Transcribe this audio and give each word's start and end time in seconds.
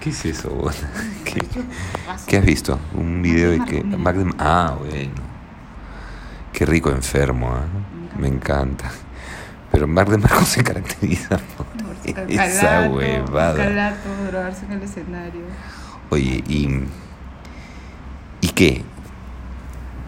¿Qué 0.00 0.10
es 0.10 0.24
eso? 0.24 0.48
vos? 0.50 0.76
¿Qué, 1.24 1.42
qué 2.26 2.36
has 2.38 2.44
visto? 2.44 2.78
Un 2.94 3.20
video 3.20 3.50
de 3.50 3.60
que... 3.64 3.84
Ah, 4.38 4.76
bueno. 4.78 5.12
Qué 6.52 6.64
rico 6.66 6.90
enfermo, 6.90 7.52
¿ah? 7.54 7.66
Me 8.18 8.28
encanta. 8.28 8.90
Pero 9.70 9.86
Marc 9.86 10.08
de 10.08 10.18
Marco 10.18 10.44
se 10.44 10.64
caracteriza 10.64 11.38
por 11.56 11.66
esa 12.28 12.88
huevada. 12.90 13.94
Drogarse 14.30 14.64
en 14.66 14.72
el 14.72 14.82
escenario. 14.82 15.42
Oye, 16.10 16.42
¿y, 16.48 16.84
¿y 18.40 18.48
qué? 18.48 18.82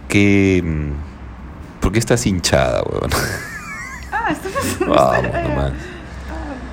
¿Qué? 0.09 0.63
mm, 0.65 1.81
¿Por 1.81 1.93
qué 1.93 1.99
estás 1.99 2.27
hinchada, 2.27 2.83
huevón? 2.83 3.11
Ah, 4.11 4.33
estamos 4.33 4.79
Vamos, 4.97 5.33
nomás. 5.49 5.73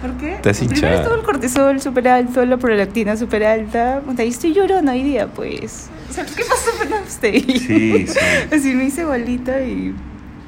¿Por 0.02 0.14
qué? 0.18 0.34
Estás 0.36 0.58
Primero 0.60 0.76
hinchada. 0.78 1.02
estuvo 1.02 1.16
el 1.16 1.24
cortisol 1.24 1.82
súper 1.82 2.08
alto, 2.08 2.46
la 2.46 2.58
prolactina 2.58 3.18
súper 3.18 3.44
alta. 3.44 4.02
Puta, 4.06 4.24
y 4.24 4.30
estoy 4.30 4.54
llorando 4.54 4.92
hoy 4.92 5.04
día, 5.04 5.28
pues. 5.28 5.90
O 6.10 6.14
sea, 6.14 6.26
¿qué 6.26 6.44
pasó 6.44 6.72
con 6.78 7.04
usted? 7.06 7.34
Sí, 7.34 7.60
sí. 8.08 8.20
Así 8.56 8.74
me 8.76 8.86
hice 8.86 9.04
bolita 9.06 9.62
y... 9.62 9.94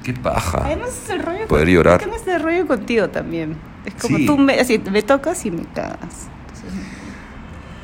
Qué 0.04 0.14
paja. 0.14 0.62
Además 0.66 0.90
es 1.04 1.10
el 1.10 1.22
rollo... 1.22 1.48
Poder 1.48 1.66
con- 1.66 1.74
llorar. 1.74 2.00
Tengo 2.00 2.16
este 2.16 2.38
rollo 2.40 2.66
contigo 2.66 3.10
también. 3.10 3.56
Es 3.86 3.94
como 3.96 4.18
Sí. 4.18 4.26
tú 4.26 4.38
me, 4.38 4.60
así, 4.60 4.80
me 4.92 5.04
tocas 5.04 5.46
y 5.46 5.52
me 5.52 5.64
cagas. 5.76 6.00
Entonces, 6.00 6.80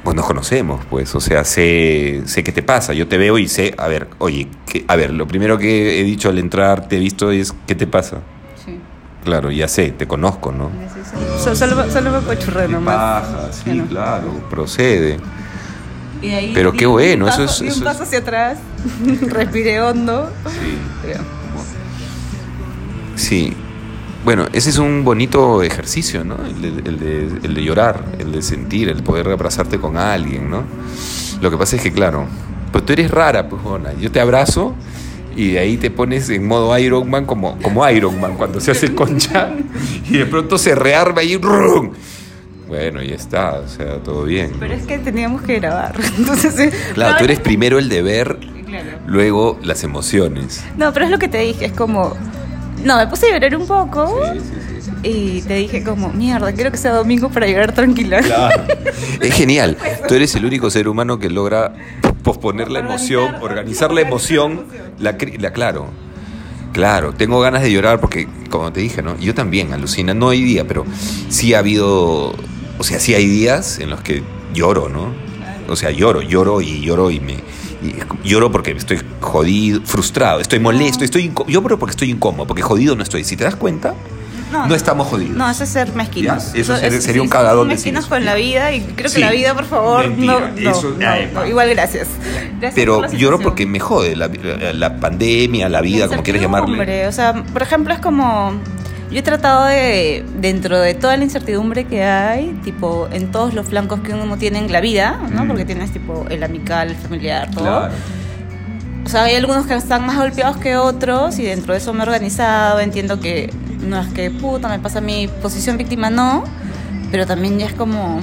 Pues 0.04 0.16
nos 0.16 0.26
conocemos, 0.26 0.86
pues, 0.90 1.14
o 1.16 1.20
sea, 1.20 1.44
sé, 1.44 2.22
sé 2.26 2.44
qué 2.44 2.52
te 2.52 2.64
pasa. 2.64 2.94
Yo 2.94 3.08
te 3.08 3.18
veo 3.18 3.38
y 3.38 3.48
sé, 3.48 3.76
a 3.78 3.88
ver, 3.88 4.08
oye, 4.20 4.48
¿qué- 4.66 4.86
a 4.88 4.96
ver, 4.96 5.12
lo 5.12 5.28
primero 5.28 5.58
que 5.58 6.00
he 6.00 6.04
dicho 6.04 6.30
al 6.30 6.40
entrar, 6.40 6.88
te 6.88 6.96
he 6.96 7.00
visto 7.00 7.30
es, 7.32 7.54
¿qué 7.68 7.76
te 7.76 7.86
pasa? 7.88 8.22
Claro, 9.28 9.52
ya 9.52 9.68
sé, 9.68 9.92
te 9.92 10.08
conozco, 10.08 10.54
¿no? 10.54 10.72
Solo, 11.44 11.54
solo, 11.58 11.92
solo 11.92 12.12
me 12.12 12.18
apachurré 12.20 12.68
Qué 12.68 12.72
nomás. 12.72 12.96
paja, 12.96 13.50
sí, 13.52 13.62
Bueno. 13.66 13.86
claro, 13.90 14.32
procede. 14.50 15.18
Y 16.22 16.30
ahí 16.30 16.52
Pero 16.54 16.72
qué 16.72 16.86
bueno, 16.86 17.28
eso 17.28 17.40
paso- 17.40 17.52
es- 17.56 17.60
di 17.60 17.68
eso 17.68 17.78
un 17.80 17.84
paso 17.84 18.04
hacia 18.04 18.20
atrás, 18.20 18.58
respiré 19.28 19.82
hondo. 19.82 20.32
Sí. 20.50 20.78
pero- 21.02 21.24
Sí. 23.18 23.54
Bueno, 24.24 24.46
ese 24.54 24.70
es 24.70 24.78
un 24.78 25.04
bonito 25.04 25.62
ejercicio, 25.62 26.24
¿no? 26.24 26.38
El 26.46 26.62
de, 26.62 26.68
el 26.90 27.00
de- 27.00 27.40
el 27.48 27.54
de 27.54 27.64
llorar, 27.64 28.04
el 28.20 28.32
de 28.32 28.42
sentir, 28.42 28.88
el 28.88 29.04
poder 29.04 29.28
abrazarte 29.28 29.78
con 29.78 29.98
alguien, 29.98 30.50
¿no? 30.50 30.64
Lo 31.42 31.52
que 31.52 31.58
pasa 31.58 31.76
es 31.76 31.82
que, 31.82 31.92
claro, 31.92 32.28
pues 32.72 32.86
tú 32.86 32.94
eres 32.94 33.12
rara, 33.12 33.50
pues, 33.50 33.62
Bona. 33.62 33.92
Yo 34.00 34.10
te 34.10 34.20
abrazo 34.22 34.74
y 35.38 35.52
de 35.52 35.60
ahí 35.60 35.78
te 35.78 35.90
pones 35.92 36.30
en 36.30 36.46
modo 36.48 36.78
Iron 36.78 37.10
Man 37.10 37.26
como, 37.26 37.58
como 37.62 37.88
Iron 37.90 38.20
Man 38.20 38.34
cuando 38.36 38.60
se 38.60 38.72
hace 38.72 38.94
concha 38.94 39.52
y 40.10 40.18
de 40.18 40.26
pronto 40.26 40.58
se 40.58 40.76
rearma 40.76 41.24
y 41.24 41.38
¡rum! 41.38 41.92
Bueno, 42.68 43.02
ya 43.02 43.16
está, 43.16 43.60
o 43.60 43.68
sea, 43.70 44.04
todo 44.04 44.24
bien. 44.24 44.52
Pero 44.60 44.74
es 44.74 44.86
que 44.86 44.98
teníamos 44.98 45.42
que 45.44 45.60
grabar. 45.60 45.96
Entonces, 46.18 46.60
eh, 46.60 46.72
Claro, 46.96 47.14
no, 47.14 47.18
tú 47.20 47.24
eres 47.24 47.40
primero 47.50 47.80
el 47.80 47.88
deber, 47.88 48.38
Claro. 48.66 48.98
luego 49.06 49.58
las 49.64 49.86
emociones. 49.86 50.66
No, 50.76 50.92
pero 50.92 51.06
es 51.06 51.12
lo 51.12 51.18
que 51.20 51.30
te 51.30 51.38
dije, 51.38 51.66
es 51.68 51.72
como... 51.72 52.14
No, 52.84 52.98
me 52.98 53.08
puse 53.08 53.28
a 53.28 53.34
llorar 53.34 53.56
un 53.56 53.66
poco 53.66 54.22
Sí, 54.34 54.40
sí, 54.40 54.82
sí, 54.82 54.82
sí. 54.82 54.92
y 55.38 55.42
te 55.44 55.54
dije 55.56 55.84
como, 55.84 56.10
mierda, 56.10 56.52
quiero 56.52 56.70
que 56.72 56.78
sea 56.78 56.92
domingo 56.92 57.30
para 57.30 57.48
llorar 57.48 57.72
tranquila. 57.72 58.20
Es 59.22 59.34
genial. 59.34 59.78
Tú 60.08 60.16
eres 60.16 60.36
el 60.36 60.44
único 60.46 60.70
ser 60.70 60.88
humano 60.90 61.18
que 61.20 61.30
logra 61.30 61.74
posponer 62.28 62.70
la 62.70 62.80
emoción, 62.80 63.36
Organizar- 63.42 63.94
la 63.94 64.02
emoción, 64.02 64.66
la, 65.00 65.16
la 65.40 65.54
claro. 65.54 65.88
Claro, 66.74 67.14
tengo 67.14 67.40
ganas 67.40 67.62
de 67.64 67.72
llorar 67.72 68.02
porque, 68.02 68.28
como 68.50 68.72
te 68.74 68.82
dije, 68.82 69.02
¿no? 69.02 69.18
Yo 69.18 69.34
también, 69.34 69.74
alucina, 69.74 70.14
no 70.14 70.28
hoy 70.28 70.44
día, 70.44 70.68
pero 70.68 70.86
sí 71.30 71.54
ha 71.54 71.60
habido, 71.60 72.36
o 72.78 72.84
sea, 72.84 73.00
sí 73.00 73.16
hay 73.16 73.26
días 73.26 73.80
en 73.80 73.90
los 73.90 74.02
que 74.02 74.22
lloro, 74.54 74.90
¿no? 74.90 75.14
O 75.70 75.76
sea, 75.78 75.92
lloro, 75.92 76.22
lloro 76.22 76.60
y 76.62 76.82
lloro 76.82 77.10
y 77.12 77.20
me... 77.22 77.34
y 77.34 77.96
lloro 78.30 78.52
porque 78.52 78.72
estoy 78.72 79.00
jodido, 79.22 79.82
frustrado, 79.86 80.40
estoy 80.42 80.60
molesto, 80.60 81.04
estoy 81.06 81.32
yo 81.34 81.62
lloro 81.62 81.80
porque 81.80 81.92
estoy 81.92 82.12
incómodo, 82.12 82.46
porque 82.46 82.62
jodido 82.62 82.96
no 82.96 83.04
estoy. 83.04 83.24
Si 83.24 83.38
te 83.38 83.46
das 83.46 83.56
cuenta, 83.56 83.96
no, 84.52 84.74
estamos 84.76 85.08
jodidos. 85.08 85.36
No, 85.36 85.50
eso 85.50 85.64
es 85.64 85.70
ser 85.70 85.94
mezquinos. 85.94 86.54
Ya, 86.54 86.60
eso 86.62 86.76
sería- 86.78 86.98
es- 86.98 87.04
sería 87.04 87.22
un 87.22 87.30
cagadón 87.30 87.68
mezquinos 87.68 88.06
con 88.08 88.24
la 88.26 88.36
vida 88.36 88.72
y 88.72 88.82
creo 88.82 89.10
que 89.10 89.16
Sí. 89.16 89.20
la 89.22 89.32
vida, 89.32 89.54
por 89.54 89.66
favor, 89.66 90.08
Mentira, 90.08 90.52
no, 90.56 90.62
no, 90.62 90.72
eso- 90.72 90.96
no, 91.34 91.46
igual 91.46 91.70
gracias. 91.70 92.08
Gracias 92.60 92.74
Pero 92.76 93.08
lloro 93.12 93.40
porque 93.40 93.66
me 93.66 93.80
jode 93.80 94.16
la, 94.16 94.28
la- 94.28 94.74
la 94.74 94.96
pandemia, 95.00 95.70
la 95.70 95.82
vida, 95.82 96.08
como 96.08 96.24
quieres 96.24 96.42
llamarle. 96.42 96.70
Incertidumbre, 96.70 97.08
O 97.08 97.12
sea, 97.12 97.34
por 97.54 97.62
ejemplo, 97.62 97.94
es 97.94 98.00
como. 98.00 98.54
Yo 99.10 99.20
he 99.20 99.24
tratado 99.24 99.64
de, 99.68 100.26
dentro 100.42 100.82
de 100.82 100.94
toda 100.94 101.16
la 101.16 101.24
incertidumbre 101.24 101.86
que 101.86 102.04
hay, 102.04 102.60
tipo, 102.66 103.08
en 103.14 103.32
todos 103.32 103.54
los 103.54 103.66
flancos 103.68 104.02
que 104.02 104.14
uno 104.14 104.36
tiene 104.38 104.60
en 104.60 104.70
la 104.70 104.82
vida, 104.82 105.18
¿no? 105.32 105.46
Mm. 105.46 105.48
Porque 105.48 105.64
tienes, 105.64 105.92
tipo, 105.94 106.26
el 106.30 106.44
amical, 106.44 106.90
el 106.90 106.96
familiar, 106.98 107.50
todo. 107.52 107.64
Claro. 107.64 107.94
O 109.06 109.10
sea, 109.10 109.24
hay 109.24 109.36
algunos 109.36 109.66
que 109.66 109.76
están 109.76 110.06
más 110.06 110.18
golpeados 110.18 110.58
que 110.58 110.76
otros 110.76 111.40
y 111.40 111.44
dentro 111.44 111.72
de 111.72 111.80
eso 111.80 111.94
me 111.94 112.00
he 112.00 112.04
organizado, 112.04 112.82
entiendo 112.82 113.22
que 113.22 113.50
no 113.82 114.00
es 114.00 114.08
que 114.14 114.32
puta 114.32 114.68
me 114.70 114.80
pasa 114.80 115.02
mi 115.02 115.28
posición 115.28 115.78
víctima, 115.78 116.10
no, 116.10 116.44
pero 117.12 117.26
también 117.26 117.58
ya 117.60 117.68
es 117.68 117.74
como... 117.74 118.20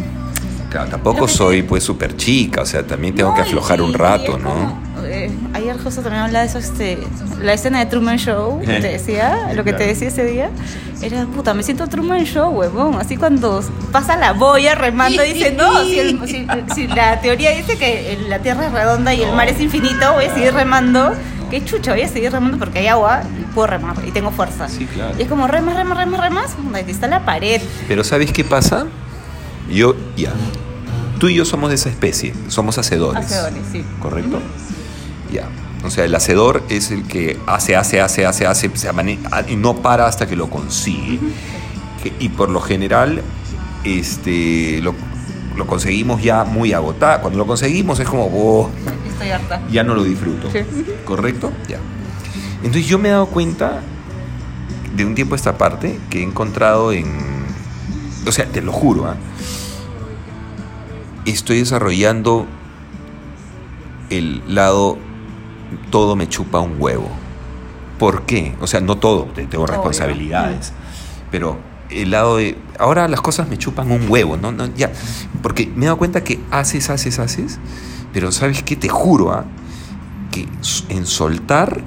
Claro, 0.70 0.90
tampoco 0.90 1.28
soy 1.28 1.62
pues 1.62 1.84
súper 1.84 2.16
chica, 2.16 2.62
o 2.62 2.66
sea, 2.66 2.82
también 2.84 3.14
tengo 3.14 3.30
No, 3.30 3.36
que 3.36 3.42
aflojar 3.42 3.80
un 3.80 3.90
y- 3.90 3.94
rato, 3.94 4.38
¿no? 4.38 4.50
como, 4.94 5.06
eh, 5.06 5.30
ayer 5.52 5.76
justo 5.78 6.02
también 6.02 6.24
hablaba 6.24 6.42
de 6.44 6.48
eso, 6.50 6.58
este, 6.58 6.98
la 7.40 7.52
escena 7.52 7.78
de 7.78 7.86
Truman 7.86 8.18
Show, 8.18 8.58
que 8.60 8.66
te 8.80 8.88
decía, 8.88 9.52
lo 9.54 9.62
que 9.62 9.72
te 9.72 9.86
decía 9.86 10.08
ese 10.08 10.24
día, 10.24 10.50
era, 11.00 11.26
puta, 11.26 11.54
me 11.54 11.62
siento 11.62 11.86
Truman 11.86 12.24
Show, 12.24 12.50
huevón, 12.50 12.96
así 12.96 13.16
cuando 13.16 13.62
pasa 13.92 14.16
la 14.16 14.32
boya 14.32 14.74
remando, 14.74 15.22
dice, 15.22 15.52
no, 15.52 15.84
si, 15.84 15.98
el- 16.00 16.26
si- 16.26 16.46
si 16.74 16.86
la 16.88 17.20
teoría 17.20 17.50
dice 17.52 17.78
que 17.78 18.18
la 18.28 18.40
Tierra 18.40 18.66
es 18.66 18.72
redonda 18.72 19.14
y 19.14 19.22
el 19.22 19.32
mar 19.32 19.48
es 19.48 19.60
infinito, 19.60 20.12
voy 20.14 20.24
a 20.24 20.34
seguir 20.34 20.52
remando, 20.54 21.12
qué 21.60 21.64
chucha, 21.64 21.92
voy 21.92 22.02
a 22.02 22.08
seguir 22.08 22.32
remando 22.32 22.58
porque 22.58 22.80
hay 22.80 22.88
agua 22.88 23.22
y 23.40 23.44
puedo 23.54 23.66
remar 23.68 23.96
y 24.06 24.10
tengo 24.10 24.30
fuerza. 24.32 24.68
Sí, 24.68 24.86
claro. 24.86 25.14
Y 25.18 25.22
es 25.22 25.28
como 25.28 25.46
remas, 25.46 25.76
remas, 25.76 25.96
remas, 25.98 26.20
remas, 26.20 26.56
ahí 26.74 26.84
está 26.88 27.06
la 27.06 27.24
pared. 27.24 27.60
Pero 27.86 28.02
¿sabes 28.02 28.32
qué 28.32 28.42
pasa? 28.44 28.86
Yo, 29.70 29.94
ya, 30.16 30.32
tú 31.20 31.28
y 31.28 31.34
yo 31.36 31.44
somos 31.44 31.68
de 31.70 31.76
esa 31.76 31.88
especie, 31.90 32.34
somos 32.48 32.76
hacedores. 32.78 33.24
Hacedores, 33.24 33.62
sí. 33.70 33.84
¿Correcto? 34.00 34.40
Ya. 35.32 35.48
O 35.84 35.90
sea, 35.90 36.04
el 36.04 36.14
hacedor 36.14 36.62
es 36.70 36.90
el 36.90 37.06
que 37.06 37.38
hace, 37.46 37.76
hace, 37.76 38.00
hace, 38.00 38.26
hace, 38.26 38.46
hace, 38.46 38.70
se 38.74 38.90
amane- 38.90 39.18
y 39.48 39.56
no 39.56 39.76
para 39.76 40.06
hasta 40.06 40.26
que 40.26 40.34
lo 40.34 40.48
consigue. 40.50 41.20
Que- 42.02 42.12
Y 42.18 42.30
por 42.30 42.48
lo 42.50 42.60
general, 42.60 43.22
este, 43.84 44.80
lo, 44.82 44.94
lo 45.56 45.66
conseguimos 45.66 46.22
ya 46.22 46.44
muy 46.44 46.72
agotado. 46.72 47.20
Cuando 47.20 47.38
lo 47.38 47.46
conseguimos 47.46 48.00
es 48.00 48.08
como, 48.08 48.24
"Oh, 48.32 48.70
Estoy 49.14 49.30
harta. 49.30 49.60
ya 49.70 49.82
no 49.82 49.94
lo 49.94 50.04
disfruto. 50.04 50.50
Sí. 50.50 50.58
¿Correcto? 51.04 51.52
Ya. 51.68 51.78
Entonces 52.58 52.86
yo 52.86 52.98
me 52.98 53.08
he 53.08 53.12
dado 53.12 53.26
cuenta 53.26 53.80
de 54.96 55.04
un 55.04 55.14
tiempo 55.14 55.34
a 55.34 55.36
esta 55.36 55.56
parte 55.58 55.98
que 56.10 56.20
he 56.20 56.22
encontrado 56.22 56.92
en... 56.92 57.06
O 58.26 58.32
sea, 58.32 58.46
te 58.46 58.60
lo 58.62 58.72
juro, 58.72 59.06
¿ah? 59.06 59.16
estoy 61.26 61.58
desarrollando 61.58 62.46
el 64.10 64.42
lado 64.54 64.98
todo 65.90 66.16
me 66.16 66.28
chupa 66.28 66.60
un 66.60 66.76
huevo. 66.78 67.08
¿Por 67.98 68.22
qué? 68.26 68.54
O 68.60 68.66
sea, 68.66 68.80
no 68.80 68.96
todo, 68.96 69.24
te- 69.24 69.46
tengo 69.46 69.64
Obvio. 69.64 69.74
responsabilidades, 69.74 70.72
pero 71.30 71.56
el 71.90 72.10
lado 72.10 72.36
de 72.36 72.56
ahora 72.78 73.08
las 73.08 73.20
cosas 73.20 73.48
me 73.48 73.58
chupan 73.58 73.90
un 73.90 74.08
huevo, 74.08 74.36
¿no? 74.36 74.52
No, 74.52 74.66
ya, 74.74 74.92
porque 75.42 75.70
me 75.74 75.84
he 75.84 75.86
dado 75.86 75.98
cuenta 75.98 76.24
que 76.24 76.40
haces, 76.50 76.90
haces, 76.90 77.18
haces, 77.18 77.58
pero 78.12 78.32
¿sabes 78.32 78.62
qué? 78.62 78.76
Te 78.76 78.88
juro, 78.88 79.32
¿ah? 79.32 79.44
que 80.30 80.48
en 80.88 81.06
soltar, 81.06 81.80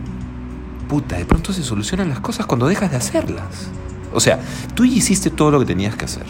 puta, 0.87 1.17
de 1.17 1.25
pronto 1.25 1.51
se 1.51 1.63
solucionan 1.63 2.09
las 2.09 2.19
cosas 2.19 2.45
cuando 2.45 2.67
dejas 2.67 2.91
de 2.91 2.97
hacerlas. 2.97 3.67
O 4.13 4.19
sea, 4.19 4.39
tú 4.73 4.85
ya 4.85 4.95
hiciste 4.95 5.29
todo 5.29 5.51
lo 5.51 5.59
que 5.59 5.65
tenías 5.65 5.95
que 5.95 6.05
hacer. 6.05 6.25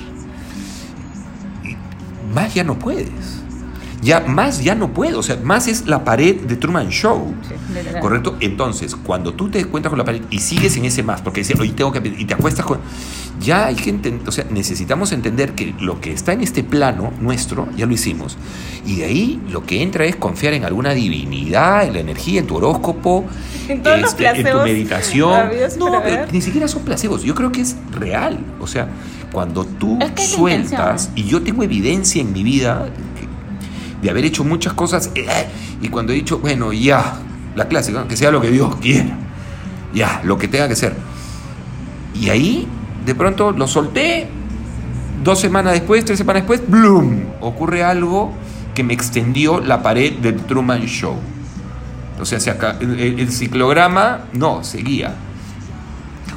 Y 1.63 1.75
más 2.33 2.53
ya 2.53 2.63
no 2.63 2.79
puedes. 2.79 3.37
Ya 4.01 4.21
más 4.21 4.63
ya 4.63 4.75
no 4.75 4.93
puedo. 4.93 5.19
O 5.19 5.23
sea, 5.23 5.37
más 5.43 5.67
es 5.67 5.87
la 5.87 6.03
pared 6.03 6.41
de 6.41 6.55
Truman 6.55 6.89
Show. 6.89 7.35
Sí. 7.47 7.53
¿Correcto? 8.01 8.37
Entonces, 8.39 8.95
cuando 8.95 9.33
tú 9.33 9.49
te 9.49 9.59
encuentras 9.59 9.89
con 9.89 9.97
la 9.97 10.05
pared 10.05 10.21
y 10.29 10.39
sigues 10.39 10.75
en 10.77 10.85
ese 10.85 11.03
más, 11.03 11.21
porque 11.21 11.41
dices, 11.41 11.59
hoy 11.59 11.71
tengo 11.71 11.91
que. 11.91 11.99
Y 12.17 12.25
te 12.25 12.33
acuestas 12.33 12.65
con. 12.65 12.79
Ya 13.39 13.67
hay 13.67 13.75
que 13.75 13.89
entender. 13.89 14.27
O 14.27 14.31
sea, 14.31 14.45
necesitamos 14.49 15.11
entender 15.11 15.53
que 15.53 15.75
lo 15.79 16.01
que 16.01 16.11
está 16.11 16.33
en 16.33 16.41
este 16.41 16.63
plano 16.63 17.13
nuestro, 17.19 17.67
ya 17.75 17.85
lo 17.85 17.93
hicimos. 17.93 18.37
Y 18.85 18.97
de 18.97 19.05
ahí 19.05 19.41
lo 19.49 19.65
que 19.65 19.81
entra 19.81 20.05
es 20.05 20.15
confiar 20.15 20.53
en 20.53 20.65
alguna 20.65 20.93
divinidad, 20.93 21.85
en 21.85 21.93
la 21.93 21.99
energía, 21.99 22.39
en 22.39 22.47
tu 22.47 22.55
horóscopo, 22.55 23.25
En 23.67 23.83
todos 23.83 23.99
los 23.99 24.11
este, 24.11 24.27
en 24.27 24.51
tu 24.51 24.57
meditación. 24.59 25.49
No, 25.77 26.01
pero 26.01 26.21
haber. 26.21 26.33
ni 26.33 26.41
siquiera 26.41 26.67
son 26.67 26.83
placebos. 26.83 27.23
Yo 27.23 27.35
creo 27.35 27.51
que 27.51 27.61
es 27.61 27.75
real. 27.91 28.39
O 28.59 28.67
sea, 28.67 28.87
cuando 29.31 29.65
tú 29.65 29.97
Es 30.01 30.11
que 30.11 30.25
sueltas, 30.25 31.11
y 31.15 31.23
yo 31.23 31.41
tengo 31.41 31.63
evidencia 31.63 32.21
en 32.21 32.31
mi 32.31 32.43
vida 32.43 32.89
de 34.01 34.09
haber 34.09 34.25
hecho 34.25 34.43
muchas 34.43 34.73
cosas, 34.73 35.11
eh, 35.15 35.25
y 35.81 35.89
cuando 35.89 36.13
he 36.13 36.15
dicho, 36.15 36.39
bueno, 36.39 36.71
ya, 36.71 37.19
la 37.55 37.67
clásica, 37.67 38.07
que 38.07 38.15
sea 38.15 38.31
lo 38.31 38.39
que 38.41 38.51
Dios 38.51 38.75
quiera, 38.77 39.17
ya, 39.93 40.21
lo 40.23 40.37
que 40.37 40.47
tenga 40.47 40.67
que 40.67 40.75
ser. 40.75 40.93
Y 42.13 42.29
ahí, 42.29 42.67
de 43.07 43.15
pronto, 43.15 43.51
lo 43.53 43.67
solté, 43.67 44.27
dos 45.23 45.39
semanas 45.39 45.73
después, 45.73 46.05
tres 46.05 46.19
semanas 46.19 46.43
después, 46.43 46.61
¡bloom! 46.69 47.21
Ocurre 47.41 47.83
algo 47.83 48.31
que 48.75 48.83
me 48.83 48.93
extendió 48.93 49.59
la 49.59 49.81
pared 49.81 50.13
del 50.13 50.35
Truman 50.43 50.81
Show. 50.85 51.15
O 52.21 52.25
sea, 52.25 52.39
se 52.39 52.51
el, 52.81 52.99
el- 52.99 53.19
el 53.19 53.31
ciclograma, 53.31 54.25
no, 54.33 54.63
seguía. 54.63 55.15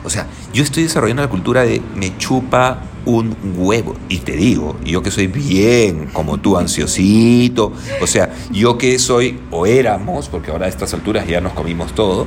O 0.04 0.08
sea, 0.08 0.26
yo 0.54 0.62
estoy 0.62 0.84
desarrollando 0.84 1.22
la 1.22 1.28
cultura 1.28 1.62
de 1.62 1.82
me 1.96 2.16
chupa 2.16 2.78
un 3.04 3.36
huevo. 3.56 3.96
Y 4.08 4.18
te 4.18 4.32
digo, 4.32 4.76
yo 4.84 5.02
que 5.02 5.10
soy 5.10 5.26
bien 5.26 6.06
como 6.12 6.38
tú, 6.38 6.56
ansiosito. 6.56 7.72
O 8.00 8.06
sea, 8.06 8.30
yo 8.50 8.78
que 8.78 8.98
soy, 8.98 9.40
o 9.50 9.66
éramos, 9.66 10.28
porque 10.28 10.50
ahora 10.50 10.66
a 10.66 10.68
estas 10.68 10.94
alturas 10.94 11.26
ya 11.26 11.40
nos 11.40 11.52
comimos 11.52 11.92
todo. 11.94 12.26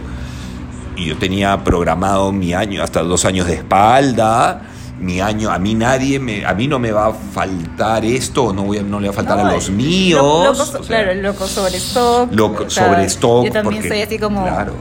Y 1.03 1.07
yo 1.07 1.17
tenía 1.17 1.61
programado 1.65 2.31
mi 2.31 2.53
año, 2.53 2.81
hasta 2.81 3.01
dos 3.03 3.25
años 3.25 3.45
de 3.47 3.55
espalda. 3.55 4.61
Mi 5.01 5.19
año, 5.19 5.51
a 5.51 5.59
mí 5.59 5.73
nadie 5.75 6.17
me, 6.17 6.45
a 6.45 6.53
mí 6.53 6.65
no 6.67 6.79
me 6.79 6.91
va 6.93 7.07
a 7.07 7.13
faltar 7.13 8.05
esto, 8.05 8.53
no, 8.53 8.63
voy 8.63 8.77
a- 8.77 8.83
no 8.83 9.01
le 9.01 9.09
va 9.09 9.11
a 9.11 9.15
faltar 9.15 9.37
a 9.39 9.51
los 9.51 9.67
lo- 9.67 9.75
míos. 9.75 10.21
loco- 10.57 10.61
o 10.61 10.65
sea, 10.65 10.79
claro, 10.79 11.11
el 11.11 11.21
loco 11.21 11.45
sobre 11.45 11.75
stock. 11.77 12.31
Loco 12.31 12.63
o 12.65 12.69
sea, 12.69 12.85
sobre 12.87 13.03
stock, 13.05 13.45
Yo 13.47 13.51
también 13.51 13.81
porque- 13.81 13.89
soy 13.89 14.01
así 14.01 14.17
como. 14.17 14.43
claro. 14.43 14.75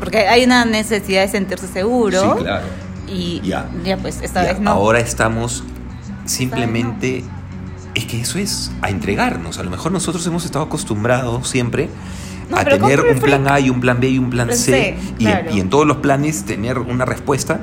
Porque 0.00 0.26
hay 0.26 0.42
una 0.44 0.64
necesidad 0.64 1.20
de 1.22 1.28
sentirse 1.28 1.68
seguro. 1.68 2.20
Sí, 2.38 2.42
claro. 2.42 2.66
Y 3.06 3.40
Ya. 3.44 3.66
ya, 3.84 3.96
pues 3.98 4.20
esta 4.20 4.42
Ya, 4.42 4.52
vez 4.54 4.60
no. 4.60 4.70
Ahora 4.72 4.98
estamos 4.98 5.62
simplemente. 6.24 7.24
Es 7.94 8.04
que 8.06 8.20
eso 8.20 8.38
es 8.38 8.70
a 8.82 8.90
entregarnos. 8.90 9.58
A 9.58 9.62
lo 9.62 9.70
mejor 9.70 9.92
nosotros 9.92 10.26
hemos 10.26 10.44
estado 10.44 10.64
acostumbrados 10.64 11.48
siempre 11.48 11.88
No, 12.50 12.56
a 12.56 12.64
tener 12.64 13.00
un 13.00 13.20
plan 13.20 13.46
A 13.48 13.60
y 13.60 13.70
un 13.70 13.80
plan 13.80 14.00
B 14.00 14.08
y 14.08 14.18
un 14.18 14.30
plan 14.30 14.46
Plan 14.48 14.58
C. 14.58 14.72
C, 14.72 14.98
y, 15.18 15.24
claro. 15.24 15.50
y 15.54 15.60
en 15.60 15.68
todos 15.68 15.86
los 15.86 15.98
planes 15.98 16.44
tener 16.44 16.78
una 16.78 17.04
respuesta. 17.04 17.60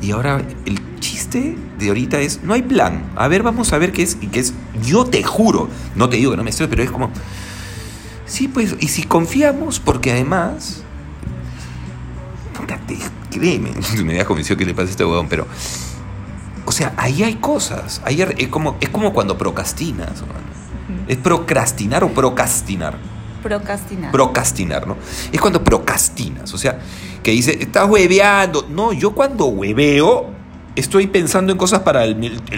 Y 0.00 0.10
ahora 0.10 0.42
el 0.66 0.80
chiste 1.00 1.56
de 1.78 1.88
ahorita 1.88 2.18
es: 2.18 2.42
no 2.42 2.54
hay 2.54 2.62
plan. 2.62 3.10
A 3.14 3.28
ver, 3.28 3.42
vamos 3.42 3.72
a 3.72 3.78
ver 3.78 3.92
qué 3.92 4.02
es. 4.02 4.16
Y 4.20 4.28
qué 4.28 4.40
es. 4.40 4.54
Yo 4.84 5.04
te 5.04 5.22
juro, 5.22 5.68
no 5.94 6.08
te 6.08 6.16
digo 6.16 6.30
que 6.30 6.36
no 6.36 6.44
me 6.44 6.50
estoy, 6.50 6.66
pero 6.66 6.82
es 6.82 6.90
como. 6.90 7.10
Sí, 8.26 8.48
pues, 8.48 8.76
y 8.80 8.88
si 8.88 9.02
confiamos, 9.04 9.78
porque 9.80 10.12
además. 10.12 10.82
Créeme, 13.30 13.70
me 14.04 14.14
da 14.14 14.24
convencido 14.24 14.56
que 14.56 14.64
le 14.64 14.74
pasa 14.74 14.88
a 14.88 14.90
este 14.90 15.04
huevón, 15.04 15.28
pero. 15.28 15.46
O 16.64 16.72
sea, 16.72 16.94
ahí 16.96 17.22
hay 17.22 17.34
cosas. 17.34 18.00
Ahí 18.04 18.22
es, 18.22 18.48
como, 18.48 18.76
es 18.80 18.88
como 18.88 19.12
cuando 19.12 19.36
procrastinas. 19.36 20.22
Es 21.08 21.16
procrastinar 21.16 22.04
o 22.04 22.08
procrastinar. 22.10 22.96
Procrastinar. 23.42 24.12
Procrastinar, 24.12 24.86
¿no? 24.86 24.96
Es 25.32 25.40
cuando 25.40 25.62
procrastinas. 25.64 26.52
O 26.54 26.58
sea, 26.58 26.78
que 27.22 27.30
dice, 27.32 27.58
estás 27.60 27.88
hueveando. 27.88 28.66
No, 28.70 28.92
yo 28.92 29.14
cuando 29.14 29.46
hueveo, 29.46 30.26
estoy 30.76 31.06
pensando 31.08 31.52
en 31.52 31.58
cosas 31.58 31.80
para 31.80 32.04
el, 32.04 32.14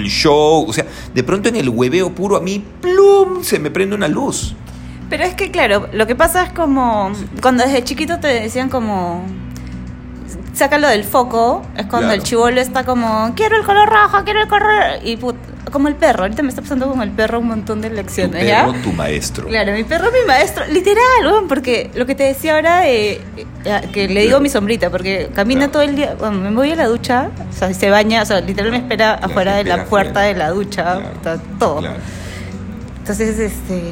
show. 0.06 0.64
O 0.68 0.72
sea, 0.72 0.86
de 1.14 1.22
pronto 1.24 1.48
en 1.48 1.56
el 1.56 1.68
hueveo 1.68 2.14
puro 2.14 2.36
a 2.36 2.40
mí, 2.40 2.64
plum, 2.80 3.42
se 3.42 3.58
me 3.58 3.70
prende 3.70 3.94
una 3.96 4.08
luz. 4.08 4.54
Pero 5.10 5.24
es 5.24 5.34
que, 5.34 5.50
claro, 5.50 5.88
lo 5.92 6.06
que 6.06 6.14
pasa 6.16 6.44
es 6.44 6.52
como. 6.52 7.12
Cuando 7.42 7.62
desde 7.64 7.84
chiquito 7.84 8.18
te 8.20 8.28
decían 8.28 8.68
como. 8.68 9.24
Sácalo 10.54 10.88
del 10.88 11.04
foco, 11.04 11.62
es 11.76 11.86
cuando 11.86 12.08
Claro. 12.08 12.14
el 12.14 12.22
chivolo 12.22 12.60
está 12.60 12.84
como. 12.84 13.32
Quiero 13.34 13.56
el 13.56 13.64
color 13.64 13.88
rojo, 13.88 14.22
quiero 14.24 14.40
el 14.42 14.48
color. 14.48 14.64
Y 15.04 15.16
put- 15.16 15.34
como 15.72 15.88
el 15.88 15.94
perro. 15.96 16.22
Ahorita 16.22 16.42
me 16.42 16.48
está 16.50 16.62
pasando 16.62 16.88
con 16.88 17.00
el 17.02 17.10
perro 17.10 17.40
un 17.40 17.48
montón 17.48 17.80
de 17.80 17.88
Tu 17.90 17.96
lecciones, 17.96 18.46
¿ya? 18.46 18.66
perro, 18.66 18.78
tu 18.82 18.92
maestro. 18.92 19.46
Claro, 19.48 19.72
mi 19.72 19.84
perro 19.84 20.06
mi 20.12 20.26
maestro, 20.26 20.64
literal, 20.66 21.44
porque 21.48 21.90
lo 21.94 22.06
que 22.06 22.14
te 22.14 22.24
decía 22.24 22.54
ahora 22.56 22.80
de 22.80 23.20
eh, 23.64 23.80
que 23.92 24.08
le 24.08 24.22
digo 24.22 24.36
a 24.36 24.40
mi 24.40 24.48
sombrita, 24.48 24.90
porque 24.90 25.30
camina 25.34 25.60
Claro. 25.60 25.72
todo 25.72 25.82
el 25.82 25.96
día, 25.96 26.14
cuando 26.18 26.48
me 26.50 26.54
voy 26.54 26.70
a 26.70 26.76
la 26.76 26.86
ducha, 26.86 27.30
o 27.50 27.52
sea, 27.52 27.72
se 27.74 27.90
baña, 27.90 28.22
o 28.22 28.26
sea, 28.26 28.40
literal 28.40 28.70
me 28.70 28.78
espera 28.78 29.16
Claro, 29.18 29.26
afuera 29.32 29.56
de 29.56 29.64
la 29.64 29.84
puerta 29.86 30.10
afuera. 30.20 30.26
de 30.28 30.34
la 30.34 30.50
ducha, 30.50 30.82
Claro, 30.82 31.08
está 31.16 31.38
todo. 31.58 31.78
claro. 31.78 31.96
Entonces, 32.98 33.38
este, 33.38 33.82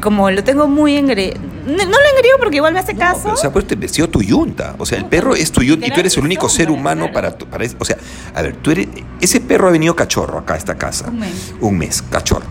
como 0.00 0.30
lo 0.30 0.44
tengo 0.44 0.68
muy 0.68 0.96
engreído, 0.96 1.38
no, 1.66 1.72
no 1.76 1.84
lo 1.90 2.08
engreído 2.14 2.38
porque 2.38 2.56
igual 2.56 2.72
me 2.72 2.78
hace 2.80 2.94
No, 2.94 3.00
caso. 3.00 3.20
pero, 3.24 3.34
o 3.34 3.36
sea, 3.36 3.52
pues 3.52 3.66
te 3.66 3.74
vestió 3.76 4.08
tu 4.08 4.22
yunta. 4.22 4.74
O 4.78 4.86
sea, 4.86 4.98
el 4.98 5.04
perro 5.06 5.34
es 5.34 5.50
tu 5.52 5.62
yunta 5.62 5.86
y 5.86 5.90
tú 5.90 6.00
eres 6.00 6.16
el 6.16 6.24
único 6.24 6.48
ser 6.48 6.70
humano 6.70 7.10
para, 7.12 7.36
tu- 7.36 7.46
para. 7.46 7.66
O 7.78 7.84
sea, 7.84 7.96
a 8.34 8.42
ver, 8.42 8.56
tú 8.56 8.70
eres. 8.70 8.88
Ese 9.20 9.40
perro 9.40 9.68
ha 9.68 9.70
venido 9.72 9.94
cachorro 9.96 10.38
acá 10.38 10.54
a 10.54 10.56
esta 10.56 10.76
casa. 10.76 11.08
Un 11.08 11.18
mes. 11.18 11.54
Un 11.60 11.78
mes, 11.78 12.02
cachorro. 12.02 12.46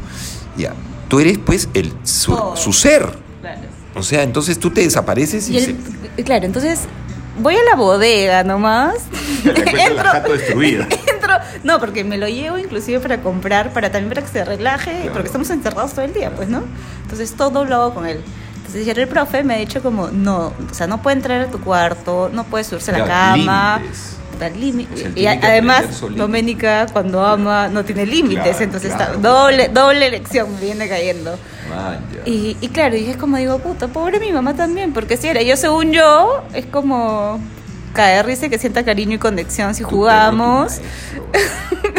Ya. 0.58 0.74
Tú 1.08 1.20
eres, 1.20 1.38
pues, 1.38 1.70
el, 1.74 1.94
su, 2.04 2.36
ser. 2.74 3.08
Claro. 3.42 3.62
O 3.96 4.04
sea, 4.04 4.24
entonces 4.24 4.60
tú 4.60 4.72
te 4.72 4.82
desapareces 4.82 5.48
y, 5.50 5.58
Y 5.58 5.60
se. 5.62 5.76
el- 6.18 6.24
claro, 6.26 6.46
entonces 6.46 6.82
voy 7.40 7.56
a 7.56 7.64
la 7.70 7.76
bodega 7.76 8.44
nomás. 8.44 8.96
entro, 9.46 10.34
destruida. 10.34 10.88
entro, 11.14 11.34
no, 11.64 11.80
porque 11.80 12.04
me 12.04 12.18
lo 12.18 12.28
llevo 12.28 12.58
inclusive 12.58 13.00
para 13.00 13.22
comprar, 13.22 13.72
para 13.72 13.92
también 13.92 14.10
para 14.10 14.22
que 14.24 14.32
se 14.32 14.44
relaje, 14.44 14.92
Claro. 14.92 15.14
porque 15.14 15.28
estamos 15.28 15.50
encerrados 15.50 15.94
todo 15.94 16.04
el 16.06 16.14
día, 16.14 16.32
pues, 16.36 16.50
¿no? 16.50 16.64
Entonces 17.04 17.34
todo 17.34 17.66
lo 17.66 17.76
hago 17.76 17.94
con 17.94 18.06
él. 18.08 18.20
Ayer 18.76 19.00
el 19.00 19.08
profe 19.08 19.44
me 19.44 19.56
ha 19.56 19.58
dicho 19.58 19.82
como, 19.82 20.10
no, 20.10 20.48
o 20.48 20.74
sea, 20.74 20.88
no 20.88 21.02
puede 21.02 21.18
entrar 21.18 21.42
a 21.42 21.48
tu 21.48 21.60
cuarto, 21.62 22.30
no 22.32 22.44
puede 22.44 22.64
subirse 22.64 22.92
a 22.92 23.00
la 23.00 23.06
cama. 23.06 23.82
límites. 24.58 24.94
O 24.94 24.98
sea, 24.98 25.12
y 25.16 25.26
además. 25.28 26.02
Doménica, 26.16 26.88
cuando 26.92 27.26
ama, 27.26 27.70
no 27.70 27.86
tiene 27.86 28.06
límites, 28.06 28.44
Claro, 28.44 28.64
entonces 28.64 28.94
claro, 28.94 29.14
está 29.16 29.30
doble, 29.30 29.70
doble 29.70 30.10
lección 30.12 30.54
me 30.54 30.62
viene 30.62 30.90
cayendo. 30.90 31.38
Y, 32.26 32.58
y 32.60 32.68
claro, 32.70 32.96
y 32.96 33.06
es 33.10 33.18
como 33.18 33.38
digo, 33.38 33.60
puta, 33.60 33.88
pobre 33.88 34.20
mi 34.20 34.32
mamá 34.32 34.54
también, 34.56 34.94
porque 34.94 35.18
si 35.18 35.28
era 35.28 35.42
yo 35.42 35.56
según 35.56 35.92
yo, 35.92 36.44
es 36.54 36.66
como 36.66 37.40
caer 37.94 38.26
risa 38.26 38.50
que 38.50 38.60
sienta 38.60 38.84
cariño 38.84 39.16
y 39.16 39.20
conexión 39.20 39.74
si 39.74 39.84
Tu 39.84 39.90
jugamos. 39.90 40.80